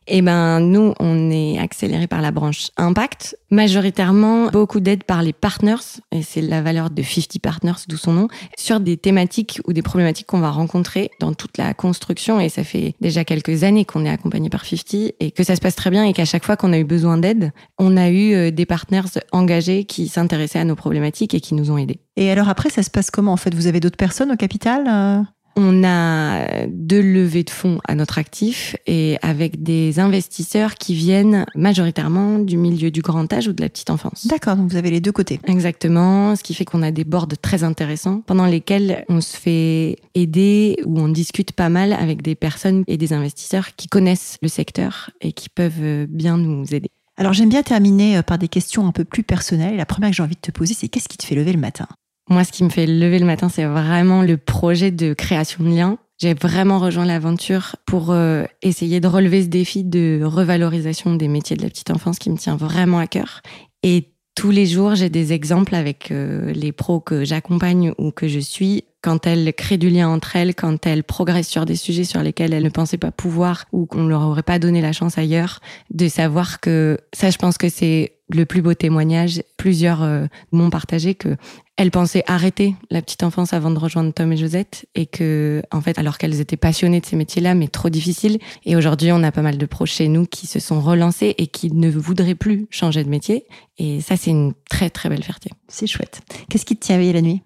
Eh 0.07 0.21
ben, 0.21 0.59
nous, 0.59 0.93
on 0.99 1.31
est 1.31 1.57
accéléré 1.57 2.07
par 2.07 2.21
la 2.21 2.31
branche 2.31 2.69
Impact, 2.77 3.37
majoritairement 3.49 4.47
beaucoup 4.47 4.79
d'aide 4.79 5.03
par 5.03 5.23
les 5.23 5.33
partners, 5.33 6.01
et 6.11 6.21
c'est 6.21 6.41
la 6.41 6.61
valeur 6.61 6.89
de 6.89 7.01
50 7.01 7.39
partners, 7.41 7.73
d'où 7.87 7.97
son 7.97 8.13
nom, 8.13 8.27
sur 8.57 8.79
des 8.79 8.97
thématiques 8.97 9.61
ou 9.65 9.73
des 9.73 9.81
problématiques 9.81 10.27
qu'on 10.27 10.39
va 10.39 10.51
rencontrer 10.51 11.09
dans 11.19 11.33
toute 11.33 11.57
la 11.57 11.73
construction. 11.73 12.39
Et 12.39 12.49
ça 12.49 12.63
fait 12.63 12.93
déjà 13.01 13.23
quelques 13.23 13.63
années 13.63 13.85
qu'on 13.85 14.05
est 14.05 14.09
accompagné 14.09 14.49
par 14.49 14.65
50 14.65 15.13
et 15.19 15.31
que 15.31 15.43
ça 15.43 15.55
se 15.55 15.61
passe 15.61 15.75
très 15.75 15.89
bien 15.89 16.03
et 16.05 16.13
qu'à 16.13 16.25
chaque 16.25 16.45
fois 16.45 16.55
qu'on 16.55 16.73
a 16.73 16.77
eu 16.77 16.83
besoin 16.83 17.17
d'aide, 17.17 17.51
on 17.77 17.97
a 17.97 18.09
eu 18.09 18.33
euh, 18.33 18.51
des 18.51 18.65
partners 18.65 19.01
engagés 19.31 19.85
qui 19.85 20.07
s'intéressaient 20.07 20.59
à 20.59 20.65
nos 20.65 20.75
problématiques 20.75 21.33
et 21.33 21.41
qui 21.41 21.55
nous 21.55 21.71
ont 21.71 21.77
aidés. 21.77 21.99
Et 22.15 22.31
alors 22.31 22.49
après, 22.49 22.69
ça 22.69 22.83
se 22.83 22.89
passe 22.89 23.11
comment? 23.11 23.33
En 23.33 23.37
fait 23.37 23.53
Vous 23.53 23.67
avez 23.67 23.79
d'autres 23.79 23.97
personnes 23.97 24.31
au 24.31 24.37
capital 24.37 24.85
euh? 24.87 25.34
On 25.55 25.83
a 25.83 26.67
deux 26.67 27.01
levées 27.01 27.43
de 27.43 27.49
fonds 27.49 27.79
à 27.87 27.95
notre 27.95 28.17
actif 28.17 28.75
et 28.85 29.17
avec 29.21 29.63
des 29.63 29.99
investisseurs 29.99 30.75
qui 30.75 30.95
viennent 30.95 31.45
majoritairement 31.55 32.39
du 32.39 32.57
milieu 32.57 32.91
du 32.91 33.01
grand 33.01 33.31
âge 33.31 33.47
ou 33.47 33.53
de 33.53 33.61
la 33.61 33.69
petite 33.69 33.89
enfance. 33.89 34.27
D'accord, 34.27 34.55
donc 34.55 34.69
vous 34.69 34.77
avez 34.77 34.91
les 34.91 35.01
deux 35.01 35.11
côtés. 35.11 35.39
Exactement, 35.45 36.35
ce 36.35 36.43
qui 36.43 36.53
fait 36.53 36.65
qu'on 36.65 36.81
a 36.81 36.91
des 36.91 37.03
boards 37.03 37.27
très 37.41 37.63
intéressants 37.63 38.21
pendant 38.25 38.45
lesquels 38.45 39.05
on 39.09 39.21
se 39.21 39.37
fait 39.37 39.97
aider 40.13 40.77
ou 40.85 40.99
on 40.99 41.09
discute 41.09 41.51
pas 41.51 41.69
mal 41.69 41.93
avec 41.93 42.21
des 42.21 42.35
personnes 42.35 42.83
et 42.87 42.97
des 42.97 43.13
investisseurs 43.13 43.75
qui 43.75 43.87
connaissent 43.87 44.37
le 44.41 44.47
secteur 44.47 45.11
et 45.21 45.31
qui 45.31 45.49
peuvent 45.49 46.05
bien 46.07 46.37
nous 46.37 46.73
aider. 46.73 46.89
Alors 47.17 47.31
j'aime 47.31 47.49
bien 47.49 47.63
terminer 47.63 48.17
euh, 48.17 48.21
par 48.21 48.37
des 48.37 48.49
questions 48.49 48.85
un 48.85 48.91
peu 48.91 49.05
plus 49.05 49.23
personnelles. 49.23 49.77
La 49.77 49.85
première 49.85 50.09
que 50.09 50.15
j'ai 50.15 50.23
envie 50.23 50.35
de 50.35 50.41
te 50.41 50.51
poser, 50.51 50.73
c'est 50.73 50.89
qu'est-ce 50.89 51.07
qui 51.07 51.17
te 51.17 51.25
fait 51.25 51.35
lever 51.35 51.53
le 51.53 51.59
matin? 51.59 51.87
Moi, 52.29 52.43
ce 52.43 52.51
qui 52.51 52.63
me 52.63 52.69
fait 52.69 52.87
lever 52.87 53.19
le 53.19 53.25
matin, 53.25 53.49
c'est 53.49 53.65
vraiment 53.65 54.21
le 54.21 54.37
projet 54.37 54.91
de 54.91 55.13
création 55.13 55.63
de 55.63 55.69
liens. 55.69 55.97
J'ai 56.17 56.33
vraiment 56.33 56.79
rejoint 56.79 57.05
l'aventure 57.05 57.75
pour 57.85 58.11
euh, 58.11 58.45
essayer 58.61 58.99
de 58.99 59.07
relever 59.07 59.43
ce 59.43 59.47
défi 59.47 59.83
de 59.83 60.21
revalorisation 60.23 61.15
des 61.15 61.27
métiers 61.27 61.57
de 61.57 61.61
la 61.61 61.69
petite 61.69 61.91
enfance 61.91 62.19
qui 62.19 62.29
me 62.29 62.37
tient 62.37 62.55
vraiment 62.55 62.99
à 62.99 63.07
cœur. 63.07 63.41
Et 63.83 64.11
tous 64.33 64.51
les 64.51 64.65
jours, 64.65 64.95
j'ai 64.95 65.09
des 65.09 65.33
exemples 65.33 65.75
avec 65.75 66.11
euh, 66.11 66.51
les 66.53 66.71
pros 66.71 66.99
que 66.99 67.23
j'accompagne 67.23 67.93
ou 67.97 68.11
que 68.11 68.27
je 68.27 68.39
suis 68.39 68.83
quand 69.01 69.27
elles 69.27 69.53
créent 69.53 69.77
du 69.77 69.89
lien 69.89 70.09
entre 70.09 70.35
elles, 70.35 70.55
quand 70.55 70.87
elles 70.87 71.03
progressent 71.03 71.47
sur 71.47 71.65
des 71.65 71.75
sujets 71.75 72.05
sur 72.05 72.23
lesquels 72.23 72.53
elles 72.53 72.63
ne 72.63 72.69
pensaient 72.69 72.97
pas 72.97 73.11
pouvoir 73.11 73.65
ou 73.71 73.85
qu'on 73.85 74.07
leur 74.07 74.23
aurait 74.23 74.41
pas 74.41 74.57
donné 74.57 74.81
la 74.81 74.93
chance 74.93 75.17
ailleurs, 75.17 75.59
de 75.93 76.07
savoir 76.07 76.59
que 76.59 76.97
ça, 77.13 77.29
je 77.29 77.37
pense 77.37 77.57
que 77.59 77.69
c'est 77.69 78.14
le 78.29 78.45
plus 78.45 78.61
beau 78.61 78.73
témoignage. 78.73 79.41
Plusieurs 79.57 80.03
euh, 80.03 80.25
m'ont 80.51 80.69
partagé 80.69 81.15
que 81.15 81.35
elles 81.77 81.91
pensaient 81.91 82.23
arrêter 82.27 82.75
la 82.89 83.01
petite 83.01 83.23
enfance 83.23 83.51
avant 83.51 83.69
de 83.69 83.77
rejoindre 83.77 84.13
Tom 84.13 84.31
et 84.31 84.37
Josette 84.37 84.85
et 84.95 85.05
que, 85.05 85.61
en 85.71 85.81
fait, 85.81 85.99
alors 85.99 86.17
qu'elles 86.17 86.39
étaient 86.39 86.55
passionnées 86.55 87.01
de 87.01 87.05
ces 87.05 87.17
métiers-là, 87.17 87.53
mais 87.53 87.67
trop 87.67 87.89
difficiles. 87.89 88.39
Et 88.65 88.77
aujourd'hui, 88.77 89.11
on 89.11 89.21
a 89.23 89.31
pas 89.31 89.41
mal 89.41 89.57
de 89.57 89.65
pros 89.65 89.85
chez 89.85 90.07
nous 90.07 90.25
qui 90.25 90.47
se 90.47 90.59
sont 90.59 90.79
relancés 90.79 91.35
et 91.37 91.47
qui 91.47 91.71
ne 91.71 91.89
voudraient 91.89 92.35
plus 92.35 92.67
changer 92.69 93.03
de 93.03 93.09
métier. 93.09 93.45
Et 93.77 93.99
ça, 93.99 94.15
c'est 94.15 94.31
une 94.31 94.53
très, 94.69 94.89
très 94.89 95.09
belle 95.09 95.23
fierté. 95.23 95.49
C'est 95.67 95.87
chouette. 95.87 96.21
Qu'est-ce 96.49 96.65
qui 96.65 96.77
te 96.77 96.85
tient 96.85 96.95
éveillé 96.95 97.11
la 97.11 97.21
nuit? 97.21 97.41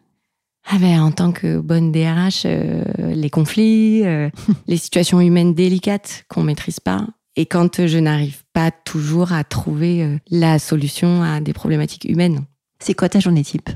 Ah 0.71 0.77
ben, 0.77 1.01
en 1.01 1.11
tant 1.11 1.31
que 1.31 1.57
bonne 1.57 1.91
DRH, 1.91 2.43
euh, 2.45 2.83
les 2.99 3.31
conflits, 3.31 4.05
euh, 4.05 4.29
les 4.67 4.77
situations 4.77 5.19
humaines 5.19 5.55
délicates 5.55 6.25
qu'on 6.29 6.43
maîtrise 6.43 6.79
pas. 6.79 7.07
Et 7.39 7.45
quand 7.45 7.87
je 7.87 7.97
n'arrive 7.97 8.43
pas 8.51 8.69
toujours 8.69 9.31
à 9.31 9.45
trouver 9.45 10.03
euh, 10.03 10.17
la 10.29 10.59
solution 10.59 11.23
à 11.23 11.39
des 11.39 11.53
problématiques 11.53 12.03
humaines. 12.03 12.41
C'est 12.79 12.93
quoi 12.93 13.07
ta 13.07 13.21
journée 13.21 13.45
type? 13.45 13.69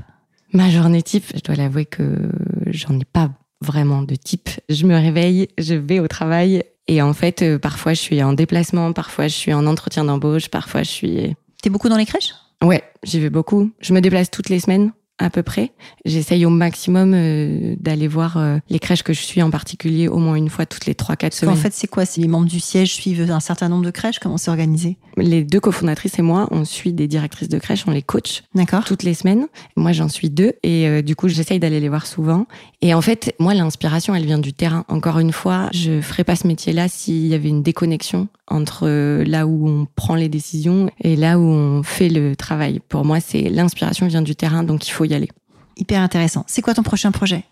Ma 0.52 0.68
journée 0.68 1.00
type, 1.02 1.32
je 1.34 1.40
dois 1.40 1.54
l'avouer 1.54 1.86
que 1.86 2.28
j'en 2.66 3.00
ai 3.00 3.06
pas 3.06 3.30
vraiment 3.62 4.02
de 4.02 4.16
type. 4.16 4.50
Je 4.68 4.84
me 4.84 4.94
réveille, 4.94 5.48
je 5.56 5.72
vais 5.72 5.98
au 5.98 6.08
travail 6.08 6.62
et 6.88 7.00
en 7.00 7.14
fait, 7.14 7.56
parfois 7.56 7.94
je 7.94 8.00
suis 8.00 8.22
en 8.22 8.34
déplacement, 8.34 8.92
parfois 8.92 9.28
je 9.28 9.34
suis 9.34 9.54
en 9.54 9.66
entretien 9.66 10.04
d'embauche, 10.04 10.50
parfois 10.50 10.82
je 10.82 10.90
suis... 10.90 11.34
T'es 11.62 11.70
beaucoup 11.70 11.88
dans 11.88 11.96
les 11.96 12.04
crèches? 12.04 12.34
Ouais, 12.62 12.82
j'y 13.02 13.18
vais 13.18 13.30
beaucoup. 13.30 13.70
Je 13.80 13.94
me 13.94 14.02
déplace 14.02 14.30
toutes 14.30 14.50
les 14.50 14.60
semaines 14.60 14.92
à 15.18 15.30
peu 15.30 15.42
près. 15.42 15.72
J'essaye 16.04 16.44
au 16.44 16.50
maximum 16.50 17.12
euh, 17.14 17.76
d'aller 17.78 18.08
voir 18.08 18.36
euh, 18.36 18.58
les 18.68 18.78
crèches 18.78 19.02
que 19.02 19.12
je 19.12 19.20
suis 19.20 19.42
en 19.42 19.50
particulier 19.50 20.08
au 20.08 20.18
moins 20.18 20.34
une 20.34 20.48
fois 20.48 20.66
toutes 20.66 20.86
les 20.86 20.94
3-4 20.94 21.32
semaines. 21.32 21.54
En 21.54 21.56
fait, 21.56 21.72
c'est 21.72 21.86
quoi? 21.86 22.04
Si 22.04 22.20
les 22.20 22.28
membres 22.28 22.48
du 22.48 22.60
siège 22.60 22.92
suivent 22.94 23.30
un 23.30 23.40
certain 23.40 23.68
nombre 23.68 23.84
de 23.84 23.90
crèches 23.90 24.18
Comment 24.18 24.38
c'est 24.38 24.50
organisé? 24.50 24.98
Les 25.16 25.44
deux 25.44 25.60
cofondatrices 25.60 26.18
et 26.18 26.22
moi, 26.22 26.48
on 26.50 26.64
suit 26.64 26.92
des 26.92 27.06
directrices 27.06 27.48
de 27.48 27.58
crèches, 27.58 27.84
on 27.86 27.92
les 27.92 28.02
coach 28.02 28.42
toutes 28.86 29.02
les 29.02 29.14
semaines. 29.14 29.46
Moi, 29.76 29.92
j'en 29.92 30.08
suis 30.08 30.30
deux 30.30 30.54
et 30.62 30.88
euh, 30.88 31.02
du 31.02 31.16
coup, 31.16 31.28
j'essaye 31.28 31.58
d'aller 31.58 31.80
les 31.80 31.88
voir 31.88 32.06
souvent. 32.06 32.46
Et 32.82 32.94
en 32.94 33.00
fait, 33.00 33.34
moi, 33.38 33.54
l'inspiration, 33.54 34.14
elle 34.14 34.26
vient 34.26 34.38
du 34.38 34.52
terrain. 34.52 34.84
Encore 34.88 35.18
une 35.18 35.32
fois, 35.32 35.68
je 35.72 36.00
ferais 36.00 36.24
pas 36.24 36.36
ce 36.36 36.46
métier-là 36.46 36.88
s'il 36.88 37.26
y 37.26 37.34
avait 37.34 37.48
une 37.48 37.62
déconnexion 37.62 38.28
entre 38.48 38.88
là 39.24 39.46
où 39.46 39.68
on 39.68 39.86
prend 39.96 40.14
les 40.14 40.28
décisions 40.28 40.90
et 41.00 41.16
là 41.16 41.38
où 41.38 41.42
on 41.42 41.82
fait 41.82 42.08
le 42.08 42.36
travail. 42.36 42.80
Pour 42.88 43.04
moi, 43.04 43.20
c'est 43.20 43.42
l'inspiration 43.42 44.06
vient 44.06 44.22
du 44.22 44.36
terrain, 44.36 44.62
donc 44.64 44.86
il 44.86 44.90
faut 44.90 45.04
y 45.04 45.14
aller. 45.14 45.30
Hyper 45.76 46.00
intéressant. 46.00 46.44
C'est 46.46 46.62
quoi 46.62 46.74
ton 46.74 46.82
prochain 46.82 47.10
projet? 47.10 47.44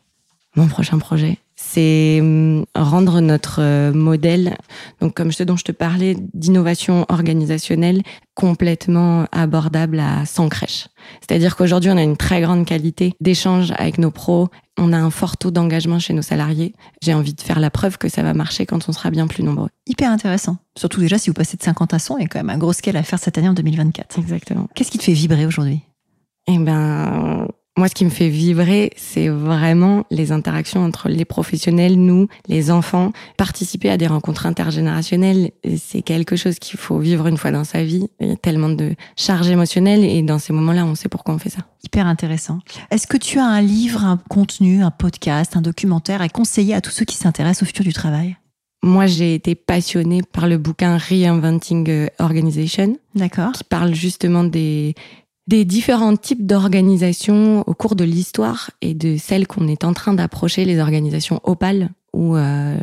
Mon 0.54 0.68
prochain 0.68 0.98
projet, 0.98 1.38
c'est 1.62 2.18
hum, 2.20 2.64
rendre 2.74 3.20
notre 3.20 3.60
euh, 3.60 3.92
modèle, 3.92 4.56
donc 5.00 5.14
comme 5.14 5.32
ce 5.32 5.42
dont 5.42 5.56
je 5.56 5.64
te 5.64 5.72
parlais, 5.72 6.16
d'innovation 6.34 7.06
organisationnelle 7.08 8.02
complètement 8.34 9.26
abordable 9.30 10.00
à 10.00 10.24
100 10.26 10.48
crèches. 10.48 10.88
C'est-à-dire 11.20 11.56
qu'aujourd'hui, 11.56 11.90
on 11.90 11.96
a 11.96 12.02
une 12.02 12.16
très 12.16 12.40
grande 12.40 12.66
qualité 12.66 13.14
d'échange 13.20 13.72
avec 13.76 13.98
nos 13.98 14.10
pros, 14.10 14.48
on 14.78 14.92
a 14.92 14.98
un 14.98 15.10
fort 15.10 15.36
taux 15.36 15.50
d'engagement 15.50 15.98
chez 15.98 16.14
nos 16.14 16.22
salariés. 16.22 16.74
J'ai 17.02 17.14
envie 17.14 17.34
de 17.34 17.40
faire 17.40 17.60
la 17.60 17.70
preuve 17.70 17.98
que 17.98 18.08
ça 18.08 18.22
va 18.22 18.34
marcher 18.34 18.66
quand 18.66 18.88
on 18.88 18.92
sera 18.92 19.10
bien 19.10 19.26
plus 19.26 19.42
nombreux. 19.42 19.68
Hyper 19.86 20.10
intéressant. 20.10 20.56
Surtout 20.76 21.00
déjà, 21.00 21.18
si 21.18 21.30
vous 21.30 21.34
passez 21.34 21.56
de 21.56 21.62
50 21.62 21.94
à 21.94 21.98
100, 21.98 22.18
il 22.18 22.22
y 22.22 22.24
a 22.24 22.28
quand 22.28 22.40
même 22.40 22.50
un 22.50 22.58
gros 22.58 22.72
scale 22.72 22.96
à 22.96 23.02
faire 23.02 23.18
cette 23.18 23.38
année 23.38 23.48
en 23.48 23.54
2024. 23.54 24.18
Exactement. 24.18 24.68
Qu'est-ce 24.74 24.90
qui 24.90 24.98
te 24.98 25.04
fait 25.04 25.12
vibrer 25.12 25.46
aujourd'hui? 25.46 25.80
Eh 26.48 26.58
ben, 26.58 27.46
moi, 27.78 27.88
ce 27.88 27.94
qui 27.94 28.04
me 28.04 28.10
fait 28.10 28.28
vibrer, 28.28 28.90
c'est 28.96 29.28
vraiment 29.28 30.04
les 30.10 30.30
interactions 30.30 30.84
entre 30.84 31.08
les 31.08 31.24
professionnels, 31.24 31.96
nous, 31.96 32.28
les 32.46 32.70
enfants. 32.70 33.12
Participer 33.38 33.88
à 33.88 33.96
des 33.96 34.06
rencontres 34.06 34.44
intergénérationnelles, 34.44 35.52
c'est 35.78 36.02
quelque 36.02 36.36
chose 36.36 36.58
qu'il 36.58 36.78
faut 36.78 36.98
vivre 36.98 37.26
une 37.28 37.38
fois 37.38 37.50
dans 37.50 37.64
sa 37.64 37.82
vie. 37.82 38.08
Il 38.20 38.28
y 38.28 38.32
a 38.32 38.36
tellement 38.36 38.68
de 38.68 38.94
charges 39.16 39.48
émotionnelles 39.48 40.04
et 40.04 40.20
dans 40.22 40.38
ces 40.38 40.52
moments-là, 40.52 40.84
on 40.84 40.94
sait 40.94 41.08
pourquoi 41.08 41.34
on 41.34 41.38
fait 41.38 41.48
ça. 41.48 41.62
Hyper 41.82 42.06
intéressant. 42.06 42.58
Est-ce 42.90 43.06
que 43.06 43.16
tu 43.16 43.38
as 43.38 43.46
un 43.46 43.62
livre, 43.62 44.04
un 44.04 44.18
contenu, 44.28 44.82
un 44.82 44.90
podcast, 44.90 45.56
un 45.56 45.62
documentaire 45.62 46.20
à 46.20 46.28
conseiller 46.28 46.74
à 46.74 46.82
tous 46.82 46.90
ceux 46.90 47.06
qui 47.06 47.16
s'intéressent 47.16 47.62
au 47.62 47.66
futur 47.66 47.84
du 47.84 47.94
travail? 47.94 48.36
Moi, 48.84 49.06
j'ai 49.06 49.34
été 49.34 49.54
passionnée 49.54 50.22
par 50.22 50.48
le 50.48 50.58
bouquin 50.58 50.98
Reinventing 50.98 52.08
Organization. 52.18 52.96
D'accord. 53.14 53.52
Qui 53.52 53.62
parle 53.62 53.94
justement 53.94 54.42
des, 54.42 54.96
des 55.48 55.64
différents 55.64 56.16
types 56.16 56.46
d'organisations 56.46 57.64
au 57.66 57.74
cours 57.74 57.96
de 57.96 58.04
l'histoire 58.04 58.70
et 58.80 58.94
de 58.94 59.16
celles 59.16 59.46
qu'on 59.46 59.68
est 59.68 59.84
en 59.84 59.92
train 59.92 60.14
d'approcher, 60.14 60.64
les 60.64 60.80
organisations 60.80 61.40
opales, 61.44 61.90
où 62.12 62.36
euh, 62.36 62.76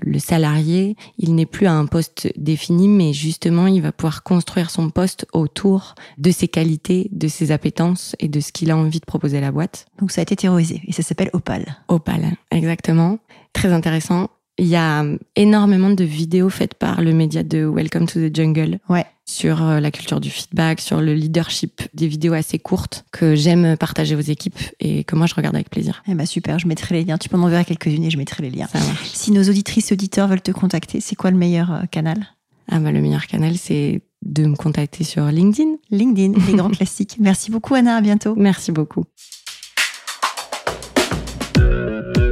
le 0.00 0.18
salarié, 0.18 0.96
il 1.18 1.34
n'est 1.34 1.46
plus 1.46 1.66
à 1.66 1.72
un 1.72 1.86
poste 1.86 2.32
défini, 2.36 2.88
mais 2.88 3.12
justement, 3.12 3.66
il 3.66 3.82
va 3.82 3.92
pouvoir 3.92 4.22
construire 4.22 4.70
son 4.70 4.90
poste 4.90 5.26
autour 5.32 5.94
de 6.18 6.30
ses 6.30 6.48
qualités, 6.48 7.08
de 7.10 7.28
ses 7.28 7.50
appétences 7.50 8.14
et 8.20 8.28
de 8.28 8.40
ce 8.40 8.52
qu'il 8.52 8.70
a 8.70 8.76
envie 8.76 9.00
de 9.00 9.04
proposer 9.04 9.38
à 9.38 9.40
la 9.40 9.50
boîte. 9.50 9.86
Donc 9.98 10.12
ça 10.12 10.20
a 10.20 10.22
été 10.22 10.36
théorisé 10.36 10.82
et 10.86 10.92
ça 10.92 11.02
s'appelle 11.02 11.30
Opal. 11.32 11.76
Opal, 11.88 12.36
exactement. 12.50 13.18
Très 13.52 13.72
intéressant. 13.72 14.28
Il 14.58 14.66
y 14.66 14.76
a 14.76 15.04
énormément 15.34 15.90
de 15.90 16.02
vidéos 16.02 16.48
faites 16.48 16.74
par 16.74 17.02
le 17.02 17.12
média 17.12 17.42
de 17.42 17.66
Welcome 17.66 18.06
to 18.06 18.20
the 18.20 18.34
Jungle. 18.34 18.78
Ouais. 18.88 19.04
Sur 19.26 19.62
euh, 19.62 19.80
la 19.80 19.90
culture 19.90 20.18
du 20.18 20.30
feedback, 20.30 20.80
sur 20.80 21.02
le 21.02 21.12
leadership, 21.12 21.82
des 21.92 22.06
vidéos 22.06 22.32
assez 22.32 22.58
courtes 22.58 23.04
que 23.12 23.34
j'aime 23.34 23.76
partager 23.76 24.16
aux 24.16 24.20
équipes 24.20 24.58
et 24.80 25.04
que 25.04 25.14
moi 25.14 25.26
je 25.26 25.34
regarde 25.34 25.56
avec 25.56 25.68
plaisir. 25.68 26.02
Eh 26.08 26.14
ben 26.14 26.24
super, 26.24 26.58
je 26.58 26.68
mettrai 26.68 26.94
les 26.94 27.04
liens. 27.04 27.18
Tu 27.18 27.28
peux 27.28 27.36
m'enverrer 27.36 27.66
quelques-unes 27.66 28.04
et 28.04 28.10
je 28.10 28.16
mettrai 28.16 28.44
les 28.44 28.50
liens. 28.50 28.68
Ça 28.68 28.78
marche. 28.78 29.10
Si 29.12 29.30
nos 29.30 29.42
auditrices 29.42 29.92
auditeurs 29.92 30.28
veulent 30.28 30.40
te 30.40 30.52
contacter, 30.52 31.00
c'est 31.00 31.16
quoi 31.16 31.30
le 31.30 31.36
meilleur 31.36 31.72
euh, 31.72 31.82
canal? 31.90 32.26
Ah 32.70 32.78
bah 32.78 32.92
le 32.92 33.00
meilleur 33.00 33.26
canal 33.26 33.56
c'est 33.58 34.00
de 34.22 34.46
me 34.46 34.56
contacter 34.56 35.04
sur 35.04 35.26
LinkedIn. 35.26 35.76
LinkedIn, 35.90 36.38
les 36.46 36.54
grands 36.54 36.70
classiques. 36.70 37.16
Merci 37.20 37.50
beaucoup 37.50 37.74
Anna, 37.74 37.96
à 37.96 38.00
bientôt. 38.00 38.34
Merci 38.36 38.72
beaucoup. 38.72 39.04